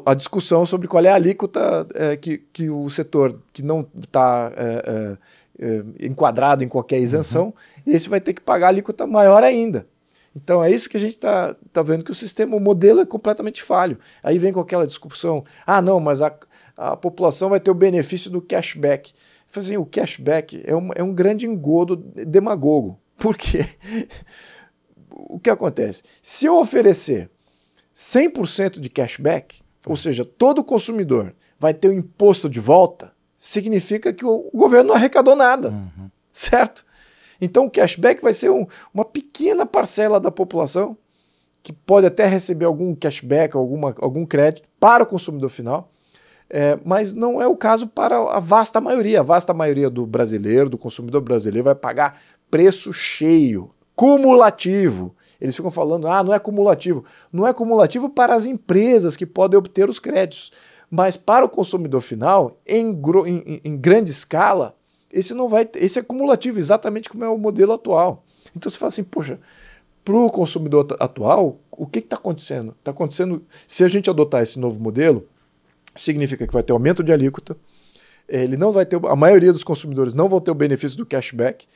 a 0.04 0.14
discussão 0.14 0.66
sobre 0.66 0.88
qual 0.88 1.04
é 1.04 1.08
a 1.08 1.14
alíquota 1.14 1.86
é, 1.94 2.16
que, 2.16 2.38
que 2.52 2.68
o 2.68 2.90
setor 2.90 3.40
que 3.52 3.62
não 3.62 3.86
está 4.02 4.52
é, 4.56 5.16
é, 5.60 5.66
é, 5.66 6.06
enquadrado 6.06 6.64
em 6.64 6.68
qualquer 6.68 6.98
isenção, 6.98 7.46
uhum. 7.46 7.52
esse 7.86 8.08
vai 8.08 8.20
ter 8.20 8.34
que 8.34 8.40
pagar 8.40 8.66
a 8.66 8.70
alíquota 8.70 9.06
maior 9.06 9.42
ainda. 9.44 9.86
Então 10.34 10.62
é 10.62 10.70
isso 10.70 10.88
que 10.90 10.96
a 10.96 11.00
gente 11.00 11.12
está 11.12 11.56
tá 11.72 11.82
vendo 11.82 12.04
que 12.04 12.10
o 12.10 12.14
sistema, 12.14 12.56
o 12.56 12.60
modelo 12.60 13.00
é 13.00 13.06
completamente 13.06 13.62
falho. 13.62 13.98
Aí 14.22 14.38
vem 14.38 14.52
com 14.52 14.60
aquela 14.60 14.86
discussão, 14.86 15.42
ah 15.66 15.80
não, 15.80 15.98
mas 15.98 16.20
a, 16.20 16.34
a 16.76 16.96
população 16.96 17.48
vai 17.48 17.60
ter 17.60 17.70
o 17.70 17.74
benefício 17.74 18.30
do 18.30 18.42
cashback. 18.42 19.12
Assim, 19.56 19.78
o 19.78 19.86
cashback 19.86 20.62
é 20.66 20.76
um, 20.76 20.90
é 20.94 21.02
um 21.02 21.14
grande 21.14 21.46
engodo 21.46 21.96
demagogo. 21.96 23.00
Por 23.16 23.34
quê? 23.38 23.66
o 25.08 25.38
que 25.38 25.48
acontece? 25.48 26.02
Se 26.20 26.44
eu 26.44 26.58
oferecer 26.58 27.30
100% 27.96 28.78
de 28.78 28.90
cashback, 28.90 29.60
ou 29.86 29.96
seja, 29.96 30.24
todo 30.24 30.62
consumidor 30.62 31.32
vai 31.58 31.72
ter 31.72 31.88
o 31.88 31.92
imposto 31.92 32.48
de 32.48 32.60
volta, 32.60 33.12
significa 33.38 34.12
que 34.12 34.24
o 34.24 34.50
governo 34.52 34.88
não 34.88 34.94
arrecadou 34.94 35.34
nada, 35.34 35.70
uhum. 35.70 36.10
certo? 36.30 36.84
Então 37.40 37.66
o 37.66 37.70
cashback 37.70 38.22
vai 38.22 38.34
ser 38.34 38.50
um, 38.50 38.66
uma 38.92 39.04
pequena 39.04 39.64
parcela 39.64 40.20
da 40.20 40.30
população 40.30 40.96
que 41.62 41.72
pode 41.72 42.06
até 42.06 42.26
receber 42.26 42.64
algum 42.64 42.94
cashback, 42.94 43.56
alguma, 43.56 43.94
algum 43.98 44.24
crédito 44.24 44.68
para 44.78 45.02
o 45.02 45.06
consumidor 45.06 45.50
final, 45.50 45.90
é, 46.48 46.78
mas 46.84 47.12
não 47.12 47.42
é 47.42 47.46
o 47.48 47.56
caso 47.56 47.88
para 47.88 48.16
a 48.18 48.38
vasta 48.38 48.80
maioria. 48.80 49.20
A 49.20 49.24
vasta 49.24 49.52
maioria 49.52 49.90
do 49.90 50.06
brasileiro, 50.06 50.70
do 50.70 50.78
consumidor 50.78 51.22
brasileiro, 51.22 51.64
vai 51.64 51.74
pagar 51.74 52.20
preço 52.48 52.92
cheio, 52.92 53.70
cumulativo. 53.96 55.15
Eles 55.40 55.54
ficam 55.54 55.70
falando, 55.70 56.08
ah, 56.08 56.24
não 56.24 56.32
é 56.32 56.38
cumulativo. 56.38 57.04
Não 57.32 57.46
é 57.46 57.52
cumulativo 57.52 58.08
para 58.08 58.34
as 58.34 58.46
empresas 58.46 59.16
que 59.16 59.26
podem 59.26 59.58
obter 59.58 59.88
os 59.88 59.98
créditos. 59.98 60.52
Mas 60.90 61.16
para 61.16 61.44
o 61.44 61.48
consumidor 61.48 62.00
final, 62.00 62.58
em, 62.66 62.90
em, 63.26 63.60
em 63.64 63.76
grande 63.76 64.10
escala, 64.10 64.76
esse 65.12 65.34
não 65.34 65.48
vai 65.48 65.68
esse 65.74 65.98
é 65.98 66.02
cumulativo, 66.02 66.58
exatamente 66.58 67.08
como 67.08 67.24
é 67.24 67.28
o 67.28 67.38
modelo 67.38 67.72
atual. 67.72 68.24
Então 68.54 68.70
você 68.70 68.78
fala 68.78 68.88
assim, 68.88 69.04
poxa, 69.04 69.38
para 70.04 70.14
o 70.14 70.30
consumidor 70.30 70.86
atual, 71.00 71.58
o 71.70 71.86
que 71.86 71.98
está 71.98 72.16
acontecendo? 72.16 72.74
Está 72.78 72.90
acontecendo, 72.90 73.44
se 73.66 73.82
a 73.82 73.88
gente 73.88 74.08
adotar 74.08 74.42
esse 74.42 74.58
novo 74.58 74.80
modelo, 74.80 75.26
significa 75.94 76.46
que 76.46 76.52
vai 76.52 76.62
ter 76.62 76.72
aumento 76.72 77.02
de 77.02 77.12
alíquota, 77.12 77.56
ele 78.28 78.56
não 78.56 78.72
vai 78.72 78.86
ter, 78.86 79.00
a 79.04 79.16
maioria 79.16 79.52
dos 79.52 79.64
consumidores 79.64 80.14
não 80.14 80.28
vão 80.28 80.40
ter 80.40 80.50
o 80.50 80.54
benefício 80.54 80.98
do 80.98 81.06
cashback, 81.06 81.66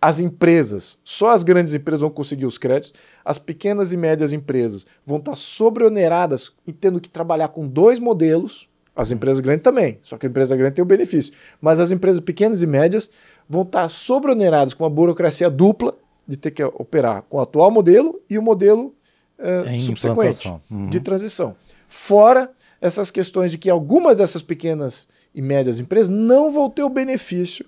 as 0.00 0.18
empresas, 0.18 0.98
só 1.04 1.30
as 1.30 1.42
grandes 1.42 1.74
empresas 1.74 2.00
vão 2.00 2.10
conseguir 2.10 2.46
os 2.46 2.56
créditos, 2.56 2.94
as 3.24 3.38
pequenas 3.38 3.92
e 3.92 3.96
médias 3.96 4.32
empresas 4.32 4.86
vão 5.04 5.18
estar 5.18 5.34
sobreoneradas 5.34 6.52
e 6.66 6.72
tendo 6.72 7.00
que 7.00 7.10
trabalhar 7.10 7.48
com 7.48 7.68
dois 7.68 7.98
modelos, 7.98 8.68
as 8.96 9.10
empresas 9.10 9.40
grandes 9.40 9.62
também, 9.62 9.98
só 10.02 10.16
que 10.16 10.26
a 10.26 10.28
empresa 10.28 10.56
grande 10.56 10.74
tem 10.74 10.82
o 10.82 10.86
benefício, 10.86 11.32
mas 11.60 11.80
as 11.80 11.90
empresas 11.90 12.20
pequenas 12.20 12.62
e 12.62 12.66
médias 12.66 13.10
vão 13.48 13.62
estar 13.62 13.88
sobreoneradas 13.88 14.72
com 14.72 14.84
uma 14.84 14.90
burocracia 14.90 15.50
dupla 15.50 15.94
de 16.26 16.36
ter 16.36 16.50
que 16.50 16.64
operar 16.64 17.22
com 17.22 17.36
o 17.36 17.40
atual 17.40 17.70
modelo 17.70 18.20
e 18.28 18.38
o 18.38 18.42
modelo 18.42 18.94
uh, 19.38 19.80
subsequente 19.80 20.48
uhum. 20.70 20.88
de 20.88 21.00
transição. 21.00 21.54
Fora 21.88 22.50
essas 22.80 23.10
questões 23.10 23.50
de 23.50 23.58
que 23.58 23.68
algumas 23.68 24.18
dessas 24.18 24.42
pequenas 24.42 25.06
e 25.34 25.42
médias 25.42 25.78
empresas 25.78 26.08
não 26.08 26.50
vão 26.50 26.70
ter 26.70 26.82
o 26.82 26.88
benefício 26.88 27.66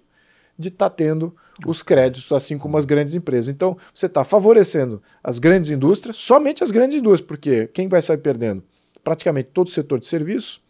de 0.59 0.69
estar 0.69 0.91
tá 0.91 0.97
tendo 0.97 1.35
os 1.67 1.83
créditos, 1.83 2.31
assim 2.33 2.59
como 2.59 2.77
as 2.77 2.85
grandes 2.85 3.15
empresas. 3.15 3.49
Então, 3.49 3.77
você 3.93 4.07
está 4.07 4.25
favorecendo 4.25 5.03
as 5.23 5.39
grandes 5.39 5.71
indústrias, 5.71 6.17
somente 6.17 6.63
as 6.63 6.71
grandes 6.71 6.97
indústrias, 6.97 7.27
porque 7.27 7.67
quem 7.69 7.89
vai 7.89 8.03
sair 8.03 8.19
perdendo? 8.19 8.63
Praticamente 9.03 9.51
todo 9.53 9.67
o 9.69 9.71
setor 9.71 9.99
de 9.99 10.07
serviço, 10.07 10.61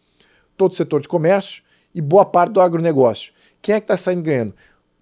todo 0.57 0.73
o 0.73 0.75
setor 0.75 1.01
de 1.01 1.09
comércio 1.09 1.63
e 1.95 2.01
boa 2.01 2.25
parte 2.25 2.53
do 2.53 2.61
agronegócio. 2.61 3.33
Quem 3.61 3.75
é 3.75 3.81
que 3.81 3.85
está 3.85 3.97
saindo 3.97 4.23
ganhando? 4.23 4.55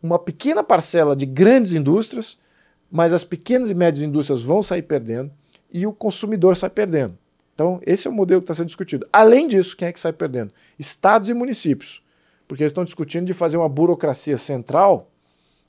Uma 0.03 0.19
pequena 0.19 0.63
parcela 0.63 1.15
de 1.15 1.27
grandes 1.27 1.73
indústrias, 1.73 2.39
mas 2.91 3.13
as 3.13 3.25
pequenas 3.25 3.71
e 3.71 3.75
médias 3.75 4.03
indústrias 4.03 4.43
vão 4.43 4.63
sair 4.63 4.83
perdendo 4.83 5.31
e 5.73 5.87
o 5.87 5.93
consumidor 5.93 6.57
sai 6.57 6.71
perdendo. 6.71 7.17
Então, 7.55 7.81
esse 7.87 8.09
é 8.09 8.11
o 8.11 8.15
modelo 8.15 8.41
que 8.41 8.45
está 8.45 8.55
sendo 8.55 8.67
discutido. 8.67 9.07
Além 9.13 9.47
disso, 9.47 9.77
quem 9.77 9.89
é 9.89 9.93
que 9.93 10.01
sai 10.01 10.13
perdendo? 10.13 10.53
Estados 10.79 11.29
e 11.29 11.35
municípios 11.35 12.03
porque 12.51 12.65
eles 12.65 12.73
estão 12.73 12.85
discutindo 12.85 13.27
de 13.27 13.33
fazer 13.33 13.57
uma 13.57 13.69
burocracia 13.69 14.37
central, 14.37 15.09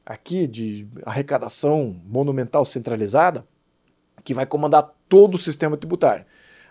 aqui, 0.04 0.48
de 0.48 0.88
arrecadação 1.06 1.96
monumental 2.08 2.66
centralizada, 2.66 3.46
que 4.24 4.34
vai 4.34 4.48
comandar 4.48 4.92
todo 5.08 5.36
o 5.36 5.38
sistema 5.38 5.78
tributário. 5.78 6.26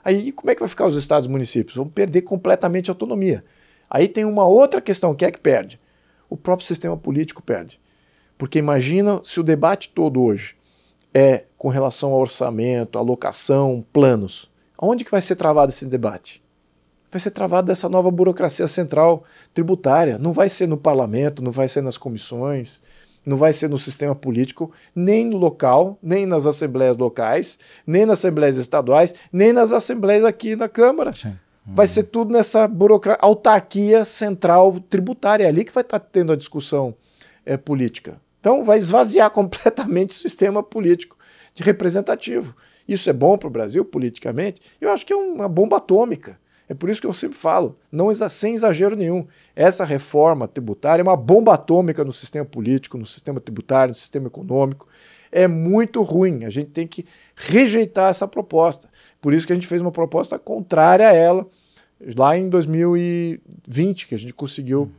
Aí, 0.04 0.32
como 0.32 0.50
é 0.50 0.56
que 0.56 0.62
vai 0.62 0.68
ficar 0.68 0.88
os 0.88 0.96
estados 0.96 1.28
e 1.28 1.30
municípios? 1.30 1.76
Vão 1.76 1.88
perder 1.88 2.22
completamente 2.22 2.90
a 2.90 2.92
autonomia. 2.92 3.44
Aí 3.88 4.08
tem 4.08 4.24
uma 4.24 4.44
outra 4.44 4.80
questão: 4.80 5.14
quem 5.14 5.28
é 5.28 5.30
que 5.30 5.38
perde? 5.38 5.78
O 6.28 6.36
próprio 6.36 6.66
sistema 6.66 6.96
político 6.96 7.40
perde. 7.40 7.80
Porque 8.36 8.58
imagina 8.58 9.20
se 9.22 9.38
o 9.38 9.44
debate 9.44 9.90
todo 9.90 10.20
hoje 10.20 10.56
é 11.14 11.44
com 11.56 11.68
relação 11.68 12.10
ao 12.10 12.18
orçamento, 12.18 12.98
alocação, 12.98 13.86
planos. 13.92 14.50
Onde 14.76 15.04
que 15.04 15.10
vai 15.12 15.22
ser 15.22 15.36
travado 15.36 15.70
esse 15.70 15.86
debate? 15.86 16.39
Vai 17.10 17.20
ser 17.20 17.30
travado 17.30 17.66
dessa 17.66 17.88
nova 17.88 18.10
burocracia 18.10 18.68
central 18.68 19.24
tributária. 19.52 20.18
Não 20.18 20.32
vai 20.32 20.48
ser 20.48 20.66
no 20.66 20.76
parlamento, 20.76 21.42
não 21.42 21.52
vai 21.52 21.68
ser 21.68 21.82
nas 21.82 21.98
comissões, 21.98 22.80
não 23.24 23.36
vai 23.36 23.52
ser 23.52 23.68
no 23.68 23.78
sistema 23.78 24.14
político, 24.14 24.72
nem 24.94 25.26
no 25.26 25.36
local, 25.36 25.98
nem 26.02 26.24
nas 26.26 26.46
assembleias 26.46 26.96
locais, 26.96 27.58
nem 27.86 28.06
nas 28.06 28.18
assembleias 28.18 28.56
estaduais, 28.56 29.14
nem 29.32 29.52
nas 29.52 29.72
assembleias 29.72 30.24
aqui 30.24 30.56
na 30.56 30.68
Câmara. 30.68 31.14
Sim. 31.14 31.36
Vai 31.66 31.86
ser 31.86 32.04
tudo 32.04 32.32
nessa 32.32 32.66
burocracia, 32.66 33.20
autarquia 33.22 34.04
central 34.04 34.80
tributária, 34.88 35.44
é 35.44 35.48
ali 35.48 35.64
que 35.64 35.72
vai 35.72 35.82
estar 35.82 35.98
tá 35.98 36.06
tendo 36.10 36.32
a 36.32 36.36
discussão 36.36 36.94
é, 37.44 37.56
política. 37.56 38.20
Então 38.40 38.64
vai 38.64 38.78
esvaziar 38.78 39.30
completamente 39.30 40.10
o 40.10 40.14
sistema 40.14 40.62
político 40.62 41.16
de 41.54 41.62
representativo. 41.62 42.56
Isso 42.88 43.08
é 43.08 43.12
bom 43.12 43.36
para 43.36 43.46
o 43.46 43.50
Brasil 43.50 43.84
politicamente? 43.84 44.60
Eu 44.80 44.90
acho 44.90 45.06
que 45.06 45.12
é 45.12 45.16
uma 45.16 45.48
bomba 45.48 45.76
atômica. 45.76 46.38
É 46.70 46.74
por 46.74 46.88
isso 46.88 47.00
que 47.00 47.06
eu 47.08 47.12
sempre 47.12 47.36
falo, 47.36 47.76
não 47.90 48.14
sem 48.14 48.54
exagero 48.54 48.94
nenhum, 48.94 49.26
essa 49.56 49.84
reforma 49.84 50.46
tributária 50.46 51.02
é 51.02 51.02
uma 51.02 51.16
bomba 51.16 51.54
atômica 51.54 52.04
no 52.04 52.12
sistema 52.12 52.44
político, 52.44 52.96
no 52.96 53.04
sistema 53.04 53.40
tributário, 53.40 53.90
no 53.90 53.96
sistema 53.96 54.28
econômico. 54.28 54.86
É 55.32 55.48
muito 55.48 56.00
ruim. 56.02 56.44
A 56.44 56.48
gente 56.48 56.70
tem 56.70 56.86
que 56.86 57.04
rejeitar 57.34 58.08
essa 58.08 58.28
proposta. 58.28 58.88
Por 59.20 59.34
isso 59.34 59.48
que 59.48 59.52
a 59.52 59.56
gente 59.56 59.66
fez 59.66 59.82
uma 59.82 59.90
proposta 59.90 60.38
contrária 60.38 61.08
a 61.08 61.12
ela 61.12 61.44
lá 62.16 62.38
em 62.38 62.48
2020, 62.48 64.06
que 64.06 64.14
a 64.14 64.18
gente 64.18 64.32
conseguiu 64.32 64.92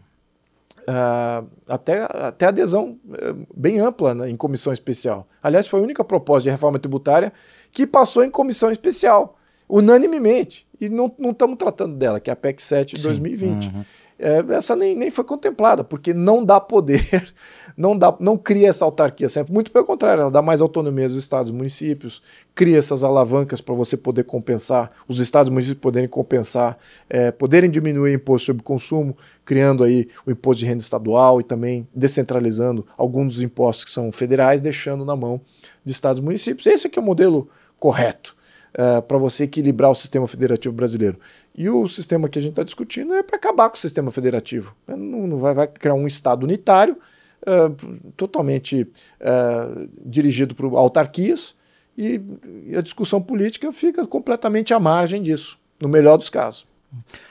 uh, 0.81 1.47
até, 1.69 2.01
até 2.01 2.47
adesão 2.47 2.99
uh, 3.05 3.47
bem 3.55 3.79
ampla 3.79 4.13
né, 4.13 4.29
em 4.29 4.35
comissão 4.35 4.73
especial. 4.73 5.25
Aliás, 5.41 5.69
foi 5.69 5.79
a 5.79 5.83
única 5.83 6.03
proposta 6.03 6.43
de 6.43 6.49
reforma 6.49 6.77
tributária 6.77 7.31
que 7.71 7.87
passou 7.87 8.25
em 8.25 8.29
comissão 8.29 8.69
especial 8.69 9.37
unanimemente. 9.69 10.67
E 10.81 10.89
não 10.89 11.13
estamos 11.29 11.57
tratando 11.57 11.95
dela, 11.95 12.19
que 12.19 12.31
é 12.31 12.33
a 12.33 12.35
PEC 12.35 12.59
7 12.61 12.95
de 12.95 13.03
2020. 13.03 13.67
Uhum. 13.67 13.85
É, 14.17 14.43
essa 14.55 14.75
nem, 14.75 14.95
nem 14.95 15.11
foi 15.11 15.23
contemplada, 15.23 15.83
porque 15.83 16.11
não 16.11 16.43
dá 16.43 16.59
poder, 16.59 17.33
não, 17.77 17.97
dá, 17.97 18.15
não 18.19 18.35
cria 18.35 18.69
essa 18.69 18.83
autarquia 18.83 19.29
sempre. 19.29 19.53
Muito 19.53 19.71
pelo 19.71 19.85
contrário, 19.85 20.21
ela 20.21 20.31
dá 20.31 20.41
mais 20.41 20.59
autonomia 20.59 21.05
aos 21.05 21.13
estados 21.13 21.51
e 21.51 21.53
municípios, 21.53 22.21
cria 22.53 22.79
essas 22.79 23.03
alavancas 23.03 23.61
para 23.61 23.75
você 23.75 23.95
poder 23.95 24.23
compensar, 24.23 24.91
os 25.07 25.19
estados 25.19 25.49
e 25.49 25.51
municípios 25.51 25.81
poderem 25.81 26.09
compensar, 26.09 26.77
é, 27.09 27.31
poderem 27.31 27.69
diminuir 27.69 28.11
o 28.11 28.15
imposto 28.15 28.47
sobre 28.47 28.63
consumo, 28.63 29.15
criando 29.45 29.83
aí 29.83 30.07
o 30.25 30.31
imposto 30.31 30.59
de 30.59 30.65
renda 30.67 30.81
estadual 30.81 31.39
e 31.39 31.43
também 31.43 31.87
descentralizando 31.93 32.85
alguns 32.97 33.35
dos 33.35 33.43
impostos 33.43 33.85
que 33.85 33.91
são 33.91 34.11
federais, 34.11 34.61
deixando 34.61 35.05
na 35.05 35.15
mão 35.15 35.41
de 35.85 35.91
estados 35.91 36.19
e 36.19 36.23
municípios. 36.23 36.65
Esse 36.65 36.87
aqui 36.87 36.97
é 36.97 37.01
o 37.01 37.05
modelo 37.05 37.49
correto 37.79 38.35
uh, 38.77 38.97
é, 38.97 39.01
para 39.01 39.17
você 39.17 39.45
equilibrar 39.45 39.91
o 39.91 39.95
sistema 39.95 40.27
federativo 40.27 40.73
brasileiro. 40.73 41.17
E 41.55 41.69
o 41.69 41.87
sistema 41.87 42.29
que 42.29 42.39
a 42.39 42.41
gente 42.41 42.51
está 42.51 42.63
discutindo 42.63 43.13
é 43.13 43.23
para 43.23 43.35
acabar 43.35 43.69
com 43.69 43.75
o 43.75 43.79
sistema 43.79 44.11
federativo. 44.11 44.75
Não, 44.87 45.27
não 45.27 45.37
vai, 45.37 45.53
vai, 45.53 45.67
criar 45.67 45.93
um 45.93 46.07
Estado 46.07 46.43
unitário, 46.43 46.97
uh, 47.43 48.11
totalmente 48.15 48.83
uh, 48.83 49.89
dirigido 50.05 50.55
por 50.55 50.65
autarquias, 50.75 51.55
e, 51.97 52.21
e 52.67 52.77
a 52.77 52.81
discussão 52.81 53.21
política 53.21 53.71
fica 53.71 54.07
completamente 54.07 54.73
à 54.73 54.79
margem 54.79 55.21
disso, 55.21 55.59
no 55.79 55.89
melhor 55.89 56.17
dos 56.17 56.29
casos. 56.29 56.65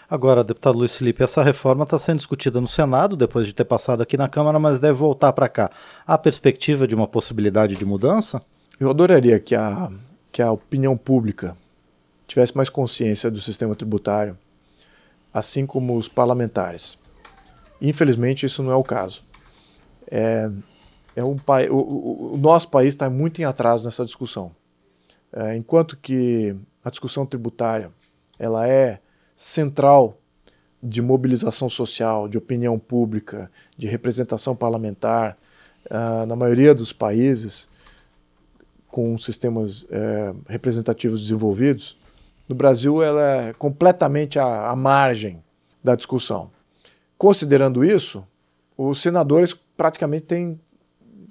Agora, 0.09 0.43
deputado 0.43 0.79
Luiz 0.79 0.97
Felipe, 0.97 1.23
essa 1.23 1.43
reforma 1.43 1.85
está 1.85 1.99
sendo 1.99 2.17
discutida 2.17 2.61
no 2.61 2.67
Senado, 2.67 3.17
depois 3.17 3.47
de 3.47 3.53
ter 3.53 3.65
passado 3.65 4.03
aqui 4.03 4.17
na 4.17 4.29
Câmara, 4.29 4.59
mas 4.59 4.81
deve 4.81 4.95
voltar 4.95 5.33
para 5.33 5.49
cá. 5.49 5.71
Há 6.07 6.17
perspectiva 6.17 6.87
de 6.87 6.95
uma 6.95 7.07
possibilidade 7.07 7.77
de 7.77 7.85
mudança? 7.85 8.43
Eu 8.79 8.91
adoraria 8.91 9.39
que 9.39 9.55
a 9.55 9.91
que 10.33 10.43
a 10.43 10.53
opinião 10.53 10.97
pública 10.97 11.57
tivesse 12.27 12.57
mais 12.57 12.69
consciência 12.69 13.31
do 13.31 13.41
sistema 13.41 13.75
tributário, 13.75 14.37
assim 15.33 15.67
como 15.67 15.97
os 15.97 16.09
parlamentares. 16.09 16.99
Infelizmente, 17.81 18.47
isso 18.47 18.63
não 18.63 18.71
é 18.71 18.77
o 18.77 18.85
caso. 18.85 19.25
É, 20.11 20.51
é 21.17 21.25
um, 21.25 21.37
o, 21.71 21.75
o, 21.75 22.35
o 22.35 22.37
nosso 22.37 22.69
país 22.69 22.95
está 22.95 23.09
muito 23.11 23.41
em 23.41 23.45
atraso 23.45 23.85
nessa 23.85 24.05
discussão. 24.05 24.53
É, 25.33 25.57
enquanto 25.57 25.97
que 25.97 26.55
a 26.85 26.91
discussão 26.91 27.25
tributária 27.25 27.91
ela 28.39 28.67
é 28.67 29.01
central 29.37 30.19
de 30.83 31.03
mobilização 31.03 31.69
social, 31.69 32.29
de 32.29 32.39
opinião 32.39 32.79
pública, 32.79 33.51
de 33.77 33.87
representação 33.87 34.57
parlamentar, 34.57 35.37
uh, 35.87 36.27
na 36.27 36.35
maioria 36.35 36.75
dos 36.75 36.93
países 36.93 37.69
com 38.91 39.17
sistemas 39.17 39.83
uh, 39.83 40.37
representativos 40.49 41.21
desenvolvidos, 41.21 41.97
no 42.49 42.55
Brasil 42.55 43.03
ela 43.03 43.23
é 43.23 43.53
completamente 43.53 44.39
à, 44.39 44.71
à 44.71 44.77
margem 44.77 45.43
da 45.83 45.95
discussão. 45.95 46.51
Considerando 47.17 47.85
isso, 47.85 48.27
os 48.77 48.99
senadores 49.01 49.55
praticamente 49.77 50.25
têm 50.25 50.61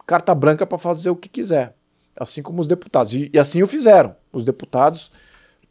carta 0.05 0.33
branca 0.33 0.65
para 0.65 0.77
fazer 0.77 1.09
o 1.09 1.15
que 1.15 1.27
quiser, 1.27 1.75
assim 2.15 2.41
como 2.41 2.61
os 2.61 2.67
deputados. 2.67 3.13
E, 3.13 3.29
e, 3.33 3.37
assim 3.37 3.61
o 3.61 3.67
fizeram. 3.67 4.15
Os 4.31 4.43
deputados 4.43 5.11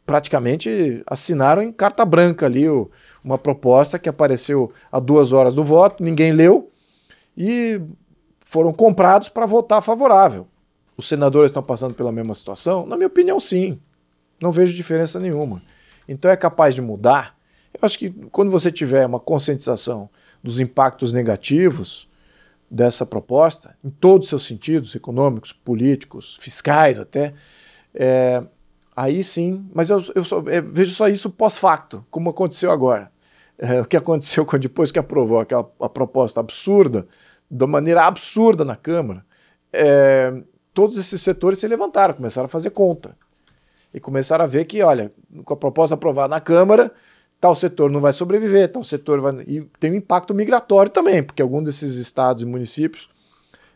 praticamente 0.05 1.01
assinaram 1.07 1.61
em 1.61 1.71
carta 1.71 2.05
branca 2.05 2.45
ali 2.45 2.69
o, 2.69 2.89
uma 3.23 3.37
proposta 3.37 3.99
que 3.99 4.09
apareceu 4.09 4.71
a 4.91 4.99
duas 4.99 5.31
horas 5.31 5.55
do 5.55 5.63
voto, 5.63 6.03
ninguém 6.03 6.31
leu 6.31 6.71
e 7.37 7.81
foram 8.41 8.73
comprados 8.73 9.29
para 9.29 9.45
votar 9.45 9.81
favorável. 9.81 10.47
Os 10.99 11.07
senadores 11.07 11.51
estão 11.51 11.63
passando 11.63 11.93
pela 11.93 12.11
mesma 12.11 12.35
situação? 12.35 12.85
Na 12.85 12.95
minha 12.97 13.07
opinião, 13.07 13.39
sim. 13.39 13.79
Não 14.41 14.51
vejo 14.51 14.75
diferença 14.75 15.19
nenhuma. 15.19 15.61
Então 16.07 16.29
é 16.29 16.35
capaz 16.35 16.75
de 16.75 16.81
mudar 16.81 17.39
eu 17.73 17.85
acho 17.85 17.97
que 17.99 18.09
quando 18.31 18.49
você 18.49 18.71
tiver 18.71 19.05
uma 19.05 19.19
conscientização 19.19 20.09
dos 20.43 20.59
impactos 20.59 21.13
negativos 21.13 22.07
dessa 22.69 23.05
proposta, 23.05 23.75
em 23.83 23.89
todos 23.89 24.25
os 24.25 24.29
seus 24.29 24.45
sentidos, 24.45 24.95
econômicos, 24.95 25.51
políticos, 25.53 26.37
fiscais 26.39 26.99
até, 26.99 27.33
é, 27.93 28.43
aí 28.95 29.23
sim, 29.23 29.67
mas 29.73 29.89
eu, 29.89 30.01
eu 30.15 30.23
só, 30.23 30.43
é, 30.47 30.61
vejo 30.61 30.93
só 30.93 31.07
isso 31.07 31.29
pós-facto, 31.29 32.05
como 32.09 32.29
aconteceu 32.29 32.71
agora. 32.71 33.11
É, 33.57 33.81
o 33.81 33.85
que 33.85 33.97
aconteceu 33.97 34.45
depois 34.59 34.91
que 34.91 34.99
aprovou 34.99 35.39
aquela 35.39 35.63
proposta 35.63 36.39
absurda, 36.39 37.07
da 37.49 37.67
maneira 37.67 38.05
absurda 38.05 38.63
na 38.63 38.75
Câmara, 38.75 39.25
é, 39.73 40.33
todos 40.79 40.97
esses 40.97 41.21
setores 41.21 41.59
se 41.59 41.67
levantaram, 41.67 42.13
começaram 42.13 42.45
a 42.45 42.47
fazer 42.47 42.69
conta. 42.69 43.13
E 43.93 43.99
começaram 43.99 44.45
a 44.45 44.47
ver 44.47 44.63
que, 44.63 44.81
olha, 44.81 45.11
com 45.43 45.53
a 45.53 45.57
proposta 45.57 45.95
aprovada 45.95 46.29
na 46.29 46.39
Câmara, 46.39 46.89
tal 47.37 47.53
setor 47.53 47.91
não 47.91 47.99
vai 47.99 48.13
sobreviver, 48.13 48.71
tal 48.71 48.81
setor 48.81 49.19
vai. 49.19 49.43
E 49.45 49.67
tem 49.77 49.91
um 49.91 49.95
impacto 49.95 50.33
migratório 50.33 50.89
também, 50.89 51.21
porque 51.21 51.41
alguns 51.41 51.65
desses 51.65 51.97
estados 51.97 52.43
e 52.43 52.45
municípios 52.45 53.09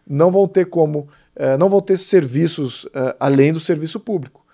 não 0.08 0.32
vão 0.32 0.48
ter 0.48 0.68
como, 0.70 1.00
uh, 1.36 1.58
não 1.60 1.68
vão 1.68 1.82
ter 1.82 1.98
serviços 1.98 2.86
uh, 2.86 3.14
além 3.20 3.52
do 3.52 3.60
serviço 3.60 4.00
público. 4.00 4.46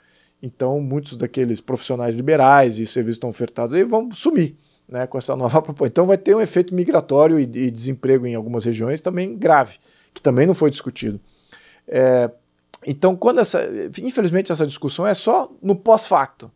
Então, 0.42 0.82
muitos 0.82 1.16
daqueles 1.16 1.62
profissionais 1.62 2.16
liberais 2.16 2.80
e 2.80 2.86
serviços 2.88 3.18
estão 3.18 3.30
ofertados 3.30 3.76
aí 3.76 3.84
vão 3.84 4.10
sumir 4.10 4.56
né, 4.88 5.06
com 5.06 5.20
essa 5.20 5.36
nova 5.36 5.62
proposta. 5.62 5.92
Então, 5.92 6.08
vai 6.08 6.18
ter 6.18 6.36
um 6.36 6.42
efeito 6.42 6.74
migratório 6.74 7.40
e, 7.40 7.44
e, 7.44 7.70
desemprego 7.70 8.26
em 8.26 8.34
algumas 8.34 8.66
regiões 8.66 9.02
também 9.02 9.38
grave, 9.38 9.78
que 10.16 10.20
também 10.20 10.48
não 10.48 10.56
foi 10.56 10.72
discutido. 10.72 11.20
É, 11.90 12.30
então, 12.86 13.16
quando 13.16 13.40
essa. 13.40 13.62
Infelizmente, 14.02 14.52
essa 14.52 14.66
discussão 14.66 15.06
é 15.06 15.14
só 15.14 15.52
no 15.62 15.76
pós-facto. 15.76 16.52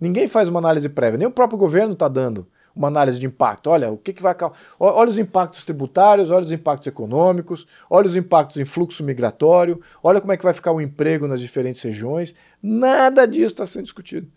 Ninguém 0.00 0.28
faz 0.28 0.48
uma 0.48 0.60
análise 0.60 0.88
prévia, 0.88 1.18
nem 1.18 1.26
o 1.26 1.32
próprio 1.32 1.58
governo 1.58 1.92
está 1.92 2.06
dando 2.06 2.46
uma 2.74 2.86
análise 2.86 3.18
de 3.18 3.26
impacto. 3.26 3.68
Olha, 3.68 3.90
o 3.90 3.98
que, 3.98 4.12
que 4.12 4.22
vai. 4.22 4.34
Olha 4.78 5.10
os 5.10 5.18
impactos 5.18 5.64
tributários, 5.64 6.30
olha 6.30 6.44
os 6.44 6.52
impactos 6.52 6.86
econômicos, 6.86 7.66
olha 7.90 8.06
os 8.06 8.14
impactos 8.14 8.56
em 8.56 8.64
fluxo 8.64 9.02
migratório, 9.02 9.80
olha 10.02 10.20
como 10.20 10.32
é 10.32 10.36
que 10.36 10.44
vai 10.44 10.52
ficar 10.52 10.70
o 10.70 10.80
emprego 10.80 11.26
nas 11.26 11.40
diferentes 11.40 11.82
regiões. 11.82 12.36
Nada 12.62 13.26
disso 13.26 13.46
está 13.46 13.66
sendo 13.66 13.84
discutido 13.84 14.30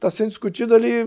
está 0.00 0.08
sendo 0.08 0.28
discutido 0.28 0.74
ali 0.74 1.06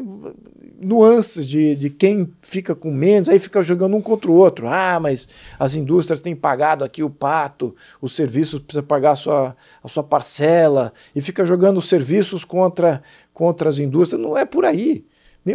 nuances 0.80 1.48
de, 1.48 1.76
de 1.76 1.90
quem 1.90 2.32
fica 2.42 2.76
com 2.76 2.92
menos, 2.92 3.28
aí 3.28 3.40
fica 3.40 3.64
jogando 3.64 3.96
um 3.96 4.02
contra 4.02 4.30
o 4.30 4.36
outro. 4.36 4.68
Ah, 4.68 5.00
mas 5.02 5.28
as 5.58 5.74
indústrias 5.74 6.22
têm 6.22 6.36
pagado 6.36 6.84
aqui 6.84 7.02
o 7.02 7.10
pato, 7.10 7.76
os 8.00 8.14
serviços 8.14 8.60
precisam 8.60 8.84
pagar 8.84 9.12
a 9.12 9.16
sua, 9.16 9.58
a 9.84 9.88
sua 9.88 10.04
parcela, 10.04 10.94
e 11.16 11.22
fica 11.22 11.44
jogando 11.44 11.78
os 11.78 11.86
serviços 11.86 12.46
contra, 12.46 13.02
contra 13.34 13.68
as 13.68 13.80
indústrias. 13.80 14.22
Não 14.22 14.38
é 14.38 14.46
por 14.46 14.64
aí. 14.64 15.04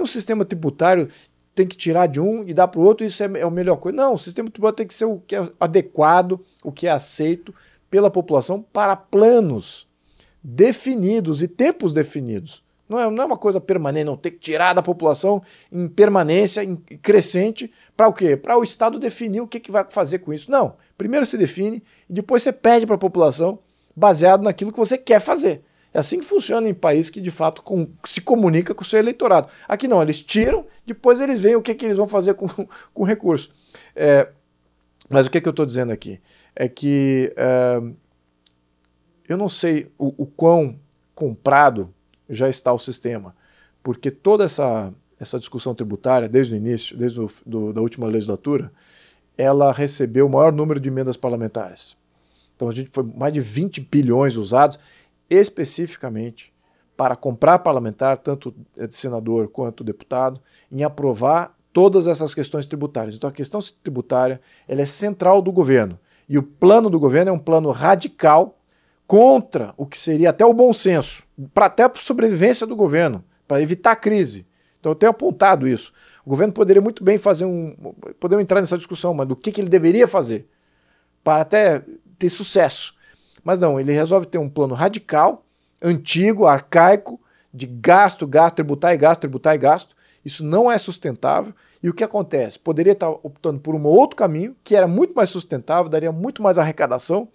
O 0.02 0.06
sistema 0.06 0.44
tributário 0.44 1.08
tem 1.54 1.66
que 1.66 1.76
tirar 1.76 2.08
de 2.08 2.20
um 2.20 2.44
e 2.44 2.52
dar 2.52 2.66
para 2.66 2.80
o 2.80 2.84
outro, 2.84 3.06
isso 3.06 3.22
é, 3.22 3.26
é 3.38 3.42
a 3.42 3.50
melhor 3.50 3.76
coisa. 3.76 3.96
Não, 3.96 4.14
o 4.14 4.18
sistema 4.18 4.50
tributário 4.50 4.76
tem 4.76 4.86
que 4.86 4.94
ser 4.94 5.04
o 5.04 5.22
que 5.24 5.36
é 5.36 5.48
adequado, 5.60 6.40
o 6.64 6.72
que 6.72 6.88
é 6.88 6.90
aceito 6.90 7.54
pela 7.88 8.10
população 8.10 8.60
para 8.72 8.96
planos 8.96 9.86
definidos 10.42 11.40
e 11.40 11.48
tempos 11.48 11.92
definidos. 11.92 12.66
Não 12.88 12.98
é, 12.98 13.10
não 13.10 13.22
é 13.22 13.26
uma 13.26 13.36
coisa 13.36 13.60
permanente, 13.60 14.06
não 14.06 14.16
ter 14.16 14.30
que 14.30 14.38
tirar 14.38 14.72
da 14.72 14.82
população 14.82 15.42
em 15.70 15.86
permanência, 15.88 16.64
em 16.64 16.76
crescente, 16.76 17.70
para 17.96 18.08
o 18.08 18.12
quê? 18.12 18.36
Para 18.36 18.58
o 18.58 18.64
Estado 18.64 18.98
definir 18.98 19.40
o 19.40 19.46
que, 19.46 19.60
que 19.60 19.70
vai 19.70 19.84
fazer 19.88 20.20
com 20.20 20.32
isso. 20.32 20.50
Não. 20.50 20.76
Primeiro 20.96 21.26
se 21.26 21.36
define 21.36 21.82
e 22.08 22.12
depois 22.12 22.42
você 22.42 22.52
pede 22.52 22.86
para 22.86 22.94
a 22.94 22.98
população 22.98 23.58
baseado 23.94 24.42
naquilo 24.42 24.72
que 24.72 24.78
você 24.78 24.96
quer 24.96 25.20
fazer. 25.20 25.62
É 25.92 25.98
assim 25.98 26.18
que 26.18 26.24
funciona 26.24 26.68
em 26.68 26.74
país 26.74 27.10
que 27.10 27.20
de 27.20 27.30
fato 27.30 27.62
com, 27.62 27.88
se 28.04 28.20
comunica 28.20 28.74
com 28.74 28.82
o 28.82 28.86
seu 28.86 28.98
eleitorado. 28.98 29.48
Aqui 29.66 29.88
não, 29.88 30.02
eles 30.02 30.20
tiram, 30.20 30.66
depois 30.86 31.20
eles 31.20 31.40
veem 31.40 31.56
o 31.56 31.62
que, 31.62 31.74
que 31.74 31.84
eles 31.84 31.96
vão 31.96 32.06
fazer 32.06 32.34
com, 32.34 32.48
com 32.94 33.02
o 33.02 33.04
recurso. 33.04 33.50
É, 33.94 34.28
mas 35.08 35.26
o 35.26 35.30
que, 35.30 35.40
que 35.40 35.48
eu 35.48 35.50
estou 35.50 35.66
dizendo 35.66 35.92
aqui? 35.92 36.20
É 36.54 36.68
que 36.68 37.32
é, 37.36 37.80
eu 39.28 39.36
não 39.36 39.48
sei 39.48 39.90
o, 39.98 40.22
o 40.22 40.26
quão 40.26 40.78
comprado 41.14 41.92
já 42.28 42.48
está 42.48 42.72
o 42.72 42.78
sistema. 42.78 43.34
Porque 43.82 44.10
toda 44.10 44.44
essa, 44.44 44.92
essa 45.18 45.38
discussão 45.38 45.74
tributária, 45.74 46.28
desde 46.28 46.54
o 46.54 46.56
início, 46.56 46.96
desde 46.96 47.20
o, 47.20 47.30
do, 47.44 47.72
da 47.72 47.80
última 47.80 48.06
legislatura, 48.06 48.72
ela 49.36 49.72
recebeu 49.72 50.26
o 50.26 50.30
maior 50.30 50.52
número 50.52 50.80
de 50.80 50.88
emendas 50.88 51.16
parlamentares. 51.16 51.96
Então 52.56 52.68
a 52.68 52.72
gente 52.72 52.90
foi 52.92 53.04
mais 53.04 53.32
de 53.32 53.40
20 53.40 53.80
bilhões 53.82 54.36
usados 54.36 54.78
especificamente 55.30 56.52
para 56.96 57.14
comprar 57.14 57.60
parlamentar, 57.60 58.18
tanto 58.18 58.52
de 58.76 58.94
senador 58.94 59.48
quanto 59.48 59.84
deputado, 59.84 60.40
em 60.70 60.82
aprovar 60.82 61.56
todas 61.72 62.08
essas 62.08 62.34
questões 62.34 62.66
tributárias. 62.66 63.14
Então 63.14 63.30
a 63.30 63.32
questão 63.32 63.60
tributária 63.84 64.40
ela 64.66 64.82
é 64.82 64.86
central 64.86 65.40
do 65.40 65.52
governo. 65.52 65.96
E 66.28 66.36
o 66.36 66.42
plano 66.42 66.90
do 66.90 66.98
governo 66.98 67.30
é 67.30 67.32
um 67.32 67.38
plano 67.38 67.70
radical 67.70 68.57
contra 69.08 69.72
o 69.78 69.86
que 69.86 69.96
seria 69.96 70.28
até 70.28 70.44
o 70.44 70.52
bom 70.52 70.70
senso, 70.70 71.24
para 71.54 71.64
até 71.64 71.82
a 71.82 71.92
sobrevivência 71.94 72.66
do 72.66 72.76
governo, 72.76 73.24
para 73.48 73.62
evitar 73.62 73.92
a 73.92 73.96
crise. 73.96 74.46
Então 74.78 74.92
eu 74.92 74.96
tenho 74.96 75.10
apontado 75.10 75.66
isso. 75.66 75.94
O 76.26 76.28
governo 76.28 76.52
poderia 76.52 76.82
muito 76.82 77.02
bem 77.02 77.16
fazer 77.16 77.46
um. 77.46 77.74
Podemos 78.20 78.42
entrar 78.42 78.60
nessa 78.60 78.76
discussão, 78.76 79.14
mas 79.14 79.26
do 79.26 79.34
que, 79.34 79.50
que 79.50 79.62
ele 79.62 79.70
deveria 79.70 80.06
fazer 80.06 80.46
para 81.24 81.40
até 81.40 81.82
ter 82.18 82.28
sucesso. 82.28 82.94
Mas 83.42 83.58
não, 83.58 83.80
ele 83.80 83.92
resolve 83.92 84.26
ter 84.26 84.36
um 84.36 84.48
plano 84.48 84.74
radical, 84.74 85.42
antigo, 85.82 86.44
arcaico, 86.44 87.18
de 87.52 87.66
gasto, 87.66 88.26
gasto, 88.26 88.56
tributar 88.56 88.94
e 88.94 88.98
gasto, 88.98 89.20
tributar 89.22 89.54
e 89.54 89.58
gasto. 89.58 89.96
Isso 90.22 90.44
não 90.44 90.70
é 90.70 90.76
sustentável. 90.76 91.54
E 91.82 91.88
o 91.88 91.94
que 91.94 92.04
acontece? 92.04 92.58
Poderia 92.58 92.92
estar 92.92 93.08
optando 93.08 93.58
por 93.58 93.74
um 93.74 93.84
outro 93.84 94.16
caminho, 94.16 94.54
que 94.62 94.76
era 94.76 94.86
muito 94.86 95.14
mais 95.14 95.30
sustentável, 95.30 95.88
daria 95.88 96.12
muito 96.12 96.42
mais 96.42 96.58
arrecadação, 96.58 97.26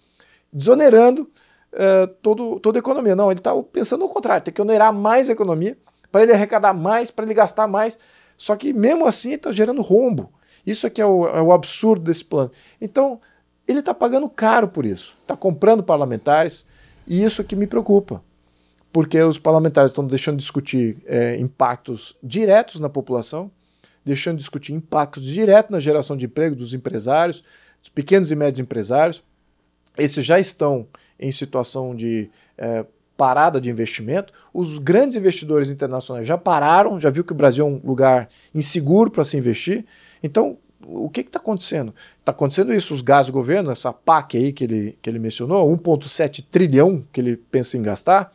desonerando 0.51 1.27
uh, 1.73 2.07
todo, 2.21 2.59
toda 2.59 2.77
a 2.77 2.81
economia. 2.81 3.15
Não, 3.15 3.31
ele 3.31 3.39
está 3.39 3.53
pensando 3.63 4.05
o 4.05 4.09
contrário, 4.09 4.43
tem 4.43 4.53
que 4.53 4.61
onerar 4.61 4.93
mais 4.93 5.29
a 5.29 5.33
economia 5.33 5.77
para 6.11 6.23
ele 6.23 6.33
arrecadar 6.33 6.73
mais, 6.73 7.09
para 7.09 7.25
ele 7.25 7.33
gastar 7.33 7.67
mais. 7.67 7.97
Só 8.37 8.55
que 8.55 8.73
mesmo 8.73 9.05
assim 9.05 9.29
ele 9.29 9.35
está 9.35 9.51
gerando 9.51 9.81
rombo. 9.81 10.31
Isso 10.65 10.87
aqui 10.87 11.01
é 11.01 11.05
o, 11.05 11.27
é 11.27 11.41
o 11.41 11.51
absurdo 11.51 12.05
desse 12.05 12.23
plano. 12.23 12.51
Então, 12.79 13.19
ele 13.67 13.79
está 13.79 13.93
pagando 13.93 14.29
caro 14.29 14.67
por 14.67 14.85
isso. 14.85 15.17
Está 15.21 15.35
comprando 15.35 15.83
parlamentares 15.83 16.65
e 17.07 17.23
isso 17.23 17.43
que 17.43 17.55
me 17.55 17.67
preocupa. 17.67 18.23
Porque 18.91 19.19
os 19.21 19.39
parlamentares 19.39 19.91
estão 19.91 20.05
deixando 20.05 20.35
de 20.35 20.43
discutir 20.43 20.97
é, 21.05 21.37
impactos 21.39 22.15
diretos 22.21 22.79
na 22.79 22.89
população, 22.89 23.49
deixando 24.05 24.35
de 24.35 24.41
discutir 24.41 24.73
impactos 24.73 25.25
diretos 25.25 25.71
na 25.71 25.79
geração 25.79 26.15
de 26.15 26.25
emprego 26.25 26.55
dos 26.55 26.73
empresários, 26.73 27.43
dos 27.81 27.89
pequenos 27.89 28.31
e 28.31 28.35
médios 28.35 28.59
empresários. 28.59 29.23
Esses 29.97 30.23
já 30.25 30.39
estão 30.39 30.87
em 31.23 31.31
situação 31.31 31.95
de 31.95 32.29
é, 32.57 32.85
parada 33.15 33.59
de 33.61 33.69
investimento. 33.69 34.33
Os 34.53 34.77
grandes 34.77 35.17
investidores 35.17 35.69
internacionais 35.69 36.27
já 36.27 36.37
pararam, 36.37 36.99
já 36.99 37.09
viu 37.09 37.23
que 37.23 37.31
o 37.31 37.35
Brasil 37.35 37.65
é 37.65 37.69
um 37.69 37.81
lugar 37.83 38.29
inseguro 38.53 39.09
para 39.09 39.23
se 39.23 39.37
investir. 39.37 39.85
Então, 40.21 40.57
o 40.85 41.09
que 41.09 41.21
está 41.21 41.39
acontecendo? 41.39 41.93
Está 42.19 42.31
acontecendo 42.31 42.73
isso, 42.73 42.93
os 42.93 43.01
gastos 43.01 43.27
do 43.27 43.33
governo, 43.33 43.71
essa 43.71 43.93
PAC 43.93 44.37
aí 44.37 44.51
que 44.51 44.63
ele, 44.63 44.97
que 45.01 45.09
ele 45.09 45.19
mencionou, 45.19 45.65
1,7 45.77 46.43
trilhão 46.49 47.03
que 47.11 47.21
ele 47.21 47.37
pensa 47.37 47.77
em 47.77 47.81
gastar, 47.81 48.33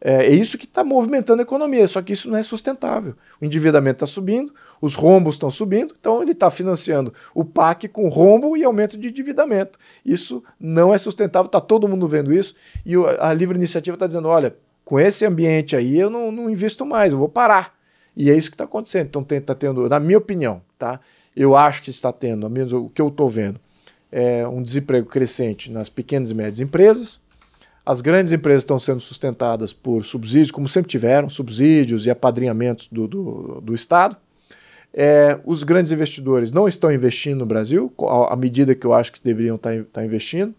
é, 0.00 0.26
é 0.26 0.30
isso 0.30 0.56
que 0.56 0.64
está 0.64 0.82
movimentando 0.82 1.42
a 1.42 1.44
economia, 1.44 1.86
só 1.86 2.00
que 2.00 2.12
isso 2.12 2.30
não 2.30 2.38
é 2.38 2.42
sustentável. 2.42 3.14
O 3.40 3.44
endividamento 3.44 3.96
está 3.96 4.06
subindo, 4.06 4.52
os 4.80 4.94
rombos 4.94 5.34
estão 5.34 5.50
subindo, 5.50 5.94
então 5.98 6.22
ele 6.22 6.32
está 6.32 6.50
financiando 6.50 7.12
o 7.34 7.44
PAC 7.44 7.88
com 7.88 8.08
rombo 8.08 8.56
e 8.56 8.64
aumento 8.64 8.96
de 8.96 9.08
endividamento. 9.08 9.78
Isso 10.04 10.42
não 10.58 10.94
é 10.94 10.98
sustentável, 10.98 11.46
está 11.46 11.60
todo 11.60 11.86
mundo 11.86 12.08
vendo 12.08 12.32
isso, 12.32 12.54
e 12.84 12.94
a 13.18 13.32
livre 13.32 13.56
iniciativa 13.58 13.94
está 13.94 14.06
dizendo: 14.06 14.28
olha, 14.28 14.56
com 14.84 14.98
esse 14.98 15.24
ambiente 15.24 15.76
aí 15.76 15.98
eu 15.98 16.08
não, 16.08 16.32
não 16.32 16.48
invisto 16.48 16.86
mais, 16.86 17.12
eu 17.12 17.18
vou 17.18 17.28
parar. 17.28 17.78
E 18.16 18.30
é 18.30 18.36
isso 18.36 18.50
que 18.50 18.54
está 18.54 18.64
acontecendo. 18.64 19.06
Então 19.06 19.24
está 19.30 19.54
tendo, 19.54 19.88
na 19.88 20.00
minha 20.00 20.18
opinião, 20.18 20.62
tá? 20.78 20.98
Eu 21.36 21.56
acho 21.56 21.82
que 21.82 21.90
está 21.90 22.12
tendo, 22.12 22.44
ao 22.44 22.50
menos 22.50 22.72
o 22.72 22.88
que 22.88 23.00
eu 23.00 23.08
estou 23.08 23.28
vendo, 23.28 23.60
é 24.10 24.46
um 24.48 24.62
desemprego 24.62 25.06
crescente 25.06 25.70
nas 25.70 25.88
pequenas 25.88 26.30
e 26.30 26.34
médias 26.34 26.60
empresas. 26.60 27.20
As 27.90 28.00
grandes 28.00 28.30
empresas 28.32 28.62
estão 28.62 28.78
sendo 28.78 29.00
sustentadas 29.00 29.72
por 29.72 30.04
subsídios, 30.04 30.52
como 30.52 30.68
sempre 30.68 30.88
tiveram, 30.88 31.28
subsídios 31.28 32.06
e 32.06 32.10
apadrinhamentos 32.10 32.86
do, 32.86 33.08
do, 33.08 33.60
do 33.60 33.74
Estado. 33.74 34.16
É, 34.94 35.40
os 35.44 35.64
grandes 35.64 35.90
investidores 35.90 36.52
não 36.52 36.68
estão 36.68 36.92
investindo 36.92 37.40
no 37.40 37.46
Brasil 37.46 37.92
à 38.28 38.36
medida 38.36 38.76
que 38.76 38.86
eu 38.86 38.92
acho 38.92 39.10
que 39.10 39.20
deveriam 39.20 39.56
estar, 39.56 39.76
tá 39.76 39.84
tá 39.94 40.04
investindo, 40.04 40.54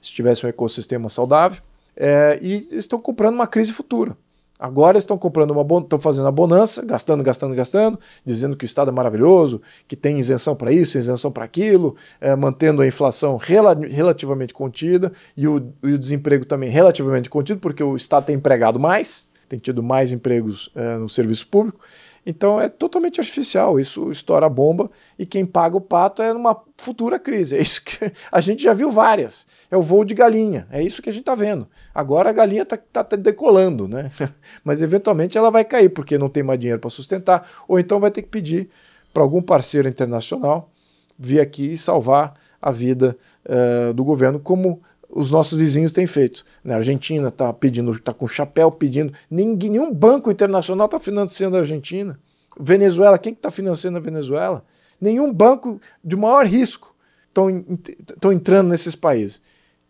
se 0.00 0.10
tivesse 0.10 0.44
um 0.44 0.48
ecossistema 0.48 1.08
saudável, 1.08 1.62
é, 1.96 2.36
e 2.42 2.66
estão 2.72 3.00
comprando 3.00 3.34
uma 3.34 3.46
crise 3.46 3.70
futura. 3.72 4.16
Agora 4.60 4.98
estão 4.98 5.16
comprando 5.16 5.52
uma 5.52 5.62
estão 5.80 5.98
fazendo 5.98 6.28
a 6.28 6.30
bonança, 6.30 6.84
gastando, 6.84 7.24
gastando, 7.24 7.54
gastando, 7.54 7.98
dizendo 8.26 8.54
que 8.54 8.64
o 8.64 8.66
Estado 8.66 8.90
é 8.90 8.92
maravilhoso, 8.92 9.62
que 9.88 9.96
tem 9.96 10.18
isenção 10.18 10.54
para 10.54 10.70
isso, 10.70 10.98
isenção 10.98 11.32
para 11.32 11.46
aquilo, 11.46 11.96
é, 12.20 12.36
mantendo 12.36 12.82
a 12.82 12.86
inflação 12.86 13.38
rela 13.38 13.74
relativamente 13.74 14.52
contida 14.52 15.10
e 15.34 15.48
o, 15.48 15.72
e 15.82 15.94
o, 15.94 15.98
desemprego 15.98 16.44
também 16.44 16.68
relativamente 16.68 17.30
contido, 17.30 17.58
porque 17.58 17.82
o 17.82 17.96
Estado 17.96 18.26
tem 18.26 18.36
empregado 18.36 18.78
mais, 18.78 19.26
tem 19.48 19.58
tido 19.58 19.82
mais 19.82 20.12
empregos 20.12 20.68
é, 20.74 20.98
no 20.98 21.08
serviço 21.08 21.46
público. 21.46 21.80
Então 22.24 22.60
é 22.60 22.68
totalmente 22.68 23.20
artificial, 23.20 23.80
isso 23.80 24.10
estoura 24.10 24.46
a 24.46 24.48
bomba 24.48 24.90
e 25.18 25.24
quem 25.24 25.46
paga 25.46 25.76
o 25.76 25.80
pato 25.80 26.22
é 26.22 26.32
numa 26.32 26.56
futura 26.76 27.18
crise. 27.18 27.56
É 27.56 27.60
isso 27.60 27.82
que 27.82 28.12
a 28.30 28.40
gente 28.40 28.62
já 28.62 28.72
viu 28.72 28.90
várias. 28.90 29.46
É 29.70 29.76
o 29.76 29.82
voo 29.82 30.04
de 30.04 30.14
galinha, 30.14 30.66
é 30.70 30.82
isso 30.82 31.00
que 31.00 31.08
a 31.08 31.12
gente 31.12 31.22
está 31.22 31.34
vendo. 31.34 31.66
Agora 31.94 32.30
a 32.30 32.32
galinha 32.32 32.62
está 32.62 32.76
tá, 32.76 33.02
tá 33.02 33.16
decolando, 33.16 33.88
né? 33.88 34.10
Mas 34.62 34.82
eventualmente 34.82 35.38
ela 35.38 35.50
vai 35.50 35.64
cair 35.64 35.88
porque 35.88 36.18
não 36.18 36.28
tem 36.28 36.42
mais 36.42 36.58
dinheiro 36.58 36.80
para 36.80 36.90
sustentar, 36.90 37.48
ou 37.66 37.78
então 37.78 37.98
vai 37.98 38.10
ter 38.10 38.22
que 38.22 38.28
pedir 38.28 38.68
para 39.12 39.22
algum 39.22 39.42
parceiro 39.42 39.88
internacional 39.88 40.70
vir 41.18 41.40
aqui 41.40 41.74
e 41.74 41.78
salvar 41.78 42.34
a 42.62 42.70
vida 42.70 43.16
uh, 43.44 43.92
do 43.92 44.02
governo, 44.02 44.40
como 44.40 44.78
os 45.12 45.30
nossos 45.30 45.58
vizinhos 45.58 45.92
têm 45.92 46.06
feito. 46.06 46.44
Na 46.62 46.76
Argentina 46.76 47.28
está 47.28 47.52
pedindo, 47.52 47.92
está 47.92 48.12
com 48.12 48.28
chapéu 48.28 48.70
pedindo. 48.70 49.12
Ninguém, 49.30 49.70
nenhum 49.70 49.92
banco 49.92 50.30
internacional 50.30 50.86
está 50.86 50.98
financiando 50.98 51.56
a 51.56 51.60
Argentina. 51.60 52.18
Venezuela, 52.58 53.18
quem 53.18 53.32
está 53.32 53.48
que 53.48 53.48
tá 53.48 53.50
financiando 53.50 53.98
a 53.98 54.00
Venezuela? 54.00 54.64
Nenhum 55.00 55.32
banco 55.32 55.80
de 56.04 56.16
maior 56.16 56.46
risco 56.46 56.94
estão 57.28 58.32
entrando 58.32 58.68
nesses 58.68 58.94
países. 58.94 59.40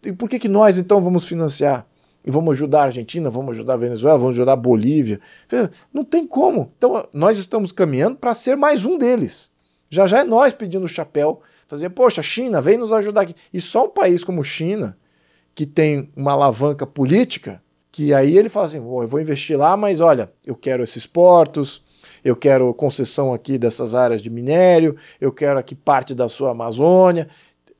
E 0.04 0.12
por 0.12 0.28
que, 0.28 0.38
que 0.38 0.48
nós 0.48 0.78
então 0.78 1.00
vamos 1.00 1.26
financiar? 1.26 1.86
E 2.24 2.30
vamos 2.30 2.52
ajudar 2.52 2.82
a 2.82 2.84
Argentina, 2.84 3.30
vamos 3.30 3.50
ajudar 3.52 3.74
a 3.74 3.78
Venezuela, 3.78 4.18
vamos 4.18 4.36
ajudar 4.36 4.52
a 4.52 4.56
Bolívia. 4.56 5.20
Não 5.92 6.04
tem 6.04 6.26
como. 6.26 6.72
Então 6.76 7.08
nós 7.12 7.38
estamos 7.38 7.72
caminhando 7.72 8.16
para 8.16 8.34
ser 8.34 8.56
mais 8.56 8.84
um 8.84 8.98
deles. 8.98 9.50
Já 9.88 10.06
já 10.06 10.20
é 10.20 10.24
nós 10.24 10.52
pedindo 10.52 10.86
chapéu, 10.86 11.40
fazer, 11.66 11.90
poxa, 11.90 12.22
China, 12.22 12.60
vem 12.60 12.78
nos 12.78 12.92
ajudar 12.92 13.22
aqui. 13.22 13.34
E 13.52 13.60
só 13.60 13.86
um 13.86 13.88
país 13.88 14.22
como 14.22 14.44
China, 14.44 14.96
que 15.54 15.66
tem 15.66 16.10
uma 16.16 16.32
alavanca 16.32 16.86
política, 16.86 17.62
que 17.92 18.14
aí 18.14 18.36
ele 18.36 18.48
fala 18.48 18.66
assim: 18.66 18.76
eu 18.76 19.08
vou 19.08 19.20
investir 19.20 19.58
lá, 19.58 19.76
mas 19.76 20.00
olha, 20.00 20.30
eu 20.46 20.54
quero 20.54 20.82
esses 20.82 21.06
portos, 21.06 21.82
eu 22.24 22.36
quero 22.36 22.72
concessão 22.74 23.32
aqui 23.32 23.58
dessas 23.58 23.94
áreas 23.94 24.22
de 24.22 24.30
minério, 24.30 24.96
eu 25.20 25.32
quero 25.32 25.58
aqui 25.58 25.74
parte 25.74 26.14
da 26.14 26.28
sua 26.28 26.50
Amazônia. 26.50 27.28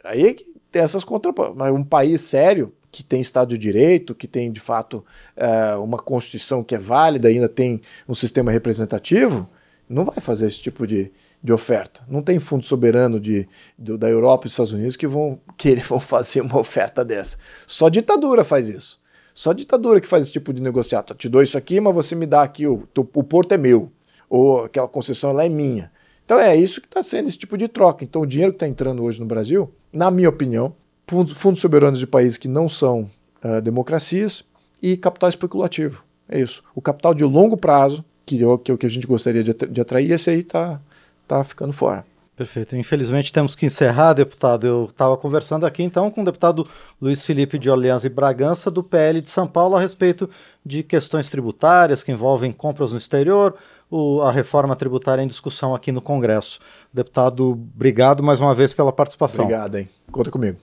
Aí 0.05 0.37
tem 0.71 0.83
essas 0.83 1.05
contra. 1.05 1.33
Mas 1.55 1.73
um 1.73 1.85
país 1.85 2.21
sério, 2.23 2.73
que 2.91 3.05
tem 3.05 3.21
Estado 3.21 3.51
de 3.51 3.59
Direito, 3.59 4.15
que 4.15 4.27
tem 4.27 4.51
de 4.51 4.61
fato 4.61 5.05
é, 5.37 5.77
uma 5.77 5.99
Constituição 5.99 6.65
que 6.65 6.75
é 6.75 6.79
válida, 6.79 7.29
ainda 7.29 7.49
tem 7.49 7.81
um 8.09 8.15
sistema 8.15 8.51
representativo, 8.51 9.49
não 9.91 10.05
vai 10.05 10.21
fazer 10.21 10.47
esse 10.47 10.61
tipo 10.61 10.87
de, 10.87 11.11
de 11.43 11.53
oferta. 11.53 12.01
Não 12.09 12.23
tem 12.23 12.39
fundo 12.39 12.65
soberano 12.65 13.19
de, 13.19 13.49
de, 13.77 13.99
da 13.99 14.09
Europa 14.09 14.45
e 14.45 14.47
dos 14.47 14.53
Estados 14.53 14.73
Unidos 14.73 14.97
que 14.97 15.07
vão 15.07 15.41
querer 15.59 15.83
vão 15.85 15.99
fazer 15.99 16.41
uma 16.41 16.59
oferta 16.59 17.05
dessa. 17.05 17.37
Só 17.67 17.89
ditadura 17.89 18.45
faz 18.45 18.69
isso. 18.69 19.01
Só 19.35 19.53
ditadura 19.53 20.01
que 20.01 20.07
faz 20.07 20.25
esse 20.25 20.33
tipo 20.33 20.53
de 20.53 20.63
negociato. 20.63 21.15
Te 21.15 21.29
dou 21.29 21.43
isso 21.43 21.59
aqui, 21.59 21.81
mas 21.81 21.95
você 21.95 22.15
me 22.15 22.27
dá 22.27 22.43
aqui, 22.43 22.67
o, 22.67 22.87
o 22.97 23.25
porto 23.25 23.53
é 23.53 23.59
meu. 23.59 23.91
Ou 24.29 24.65
aquela 24.65 24.87
concessão 24.87 25.33
lá 25.33 25.45
é 25.45 25.49
minha. 25.49 25.91
Então 26.25 26.39
é 26.39 26.55
isso 26.55 26.81
que 26.81 26.87
está 26.87 27.03
sendo 27.03 27.29
esse 27.29 27.39
tipo 27.39 27.59
de 27.59 27.67
troca. 27.67 28.05
Então 28.05 28.23
o 28.23 28.27
dinheiro 28.27 28.53
que 28.53 28.57
está 28.57 28.69
entrando 28.69 29.03
hoje 29.03 29.19
no 29.19 29.27
Brasil, 29.27 29.75
na 29.93 30.11
minha 30.11 30.29
opinião, 30.29 30.73
fundos, 31.09 31.37
fundos 31.37 31.61
soberanos 31.61 31.99
de 31.99 32.07
países 32.07 32.39
que 32.39 32.47
não 32.47 32.69
são 32.69 33.11
uh, 33.45 33.61
democracias 33.61 34.45
e 34.81 34.97
capital 34.97 35.29
especulativo. 35.29 36.05
É 36.29 36.41
isso. 36.41 36.63
O 36.77 36.81
capital 36.81 37.13
de 37.13 37.25
longo 37.25 37.57
prazo, 37.57 38.05
que 38.37 38.45
é 38.45 38.47
o 38.47 38.59
que, 38.59 38.77
que 38.77 38.87
a 38.87 38.91
gente 38.91 39.07
gostaria 39.07 39.43
de, 39.43 39.53
de 39.53 39.81
atrair, 39.81 40.11
esse 40.11 40.31
aí 40.31 40.41
está 40.41 40.81
está 41.23 41.45
ficando 41.45 41.73
fora. 41.73 42.05
Perfeito. 42.41 42.75
Infelizmente 42.75 43.35
temos 43.35 43.55
que 43.55 43.67
encerrar, 43.67 44.15
deputado. 44.15 44.67
Eu 44.67 44.85
estava 44.91 45.15
conversando 45.17 45.67
aqui 45.67 45.83
então 45.83 46.11
com 46.11 46.23
o 46.23 46.25
deputado 46.25 46.67
Luiz 47.01 47.23
Felipe 47.23 47.59
de 47.59 47.69
Orleans 47.69 48.05
e 48.05 48.09
Bragança, 48.09 48.71
do 48.71 48.83
PL 48.83 49.21
de 49.21 49.29
São 49.29 49.47
Paulo, 49.47 49.77
a 49.77 49.81
respeito 49.81 50.29
de 50.65 50.83
questões 50.83 51.29
tributárias 51.29 52.03
que 52.03 52.11
envolvem 52.11 52.51
compras 52.51 52.93
no 52.93 52.99
exterior, 52.99 53.55
o, 53.91 54.23
a 54.23 54.33
reforma 54.33 54.75
tributária 54.75 55.23
em 55.23 55.29
discussão 55.29 55.75
aqui 55.75 55.93
no 55.93 56.01
Congresso. 56.01 56.61
Deputado, 56.91 57.51
obrigado 57.51 58.23
mais 58.23 58.41
uma 58.41 58.55
vez 58.55 58.73
pela 58.73 58.91
participação. 58.91 59.45
Obrigado, 59.45 59.77
hein? 59.77 59.89
Conta 60.11 60.31
comigo. 60.31 60.57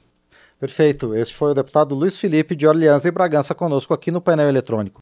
Perfeito. 0.59 1.13
Este 1.13 1.35
foi 1.35 1.51
o 1.51 1.53
deputado 1.53 1.93
Luiz 1.93 2.17
Felipe 2.17 2.55
de 2.55 2.65
Orleans 2.65 3.05
e 3.05 3.11
Bragança 3.11 3.53
conosco 3.53 3.93
aqui 3.93 4.09
no 4.09 4.19
painel 4.19 4.49
eletrônico. 4.49 4.95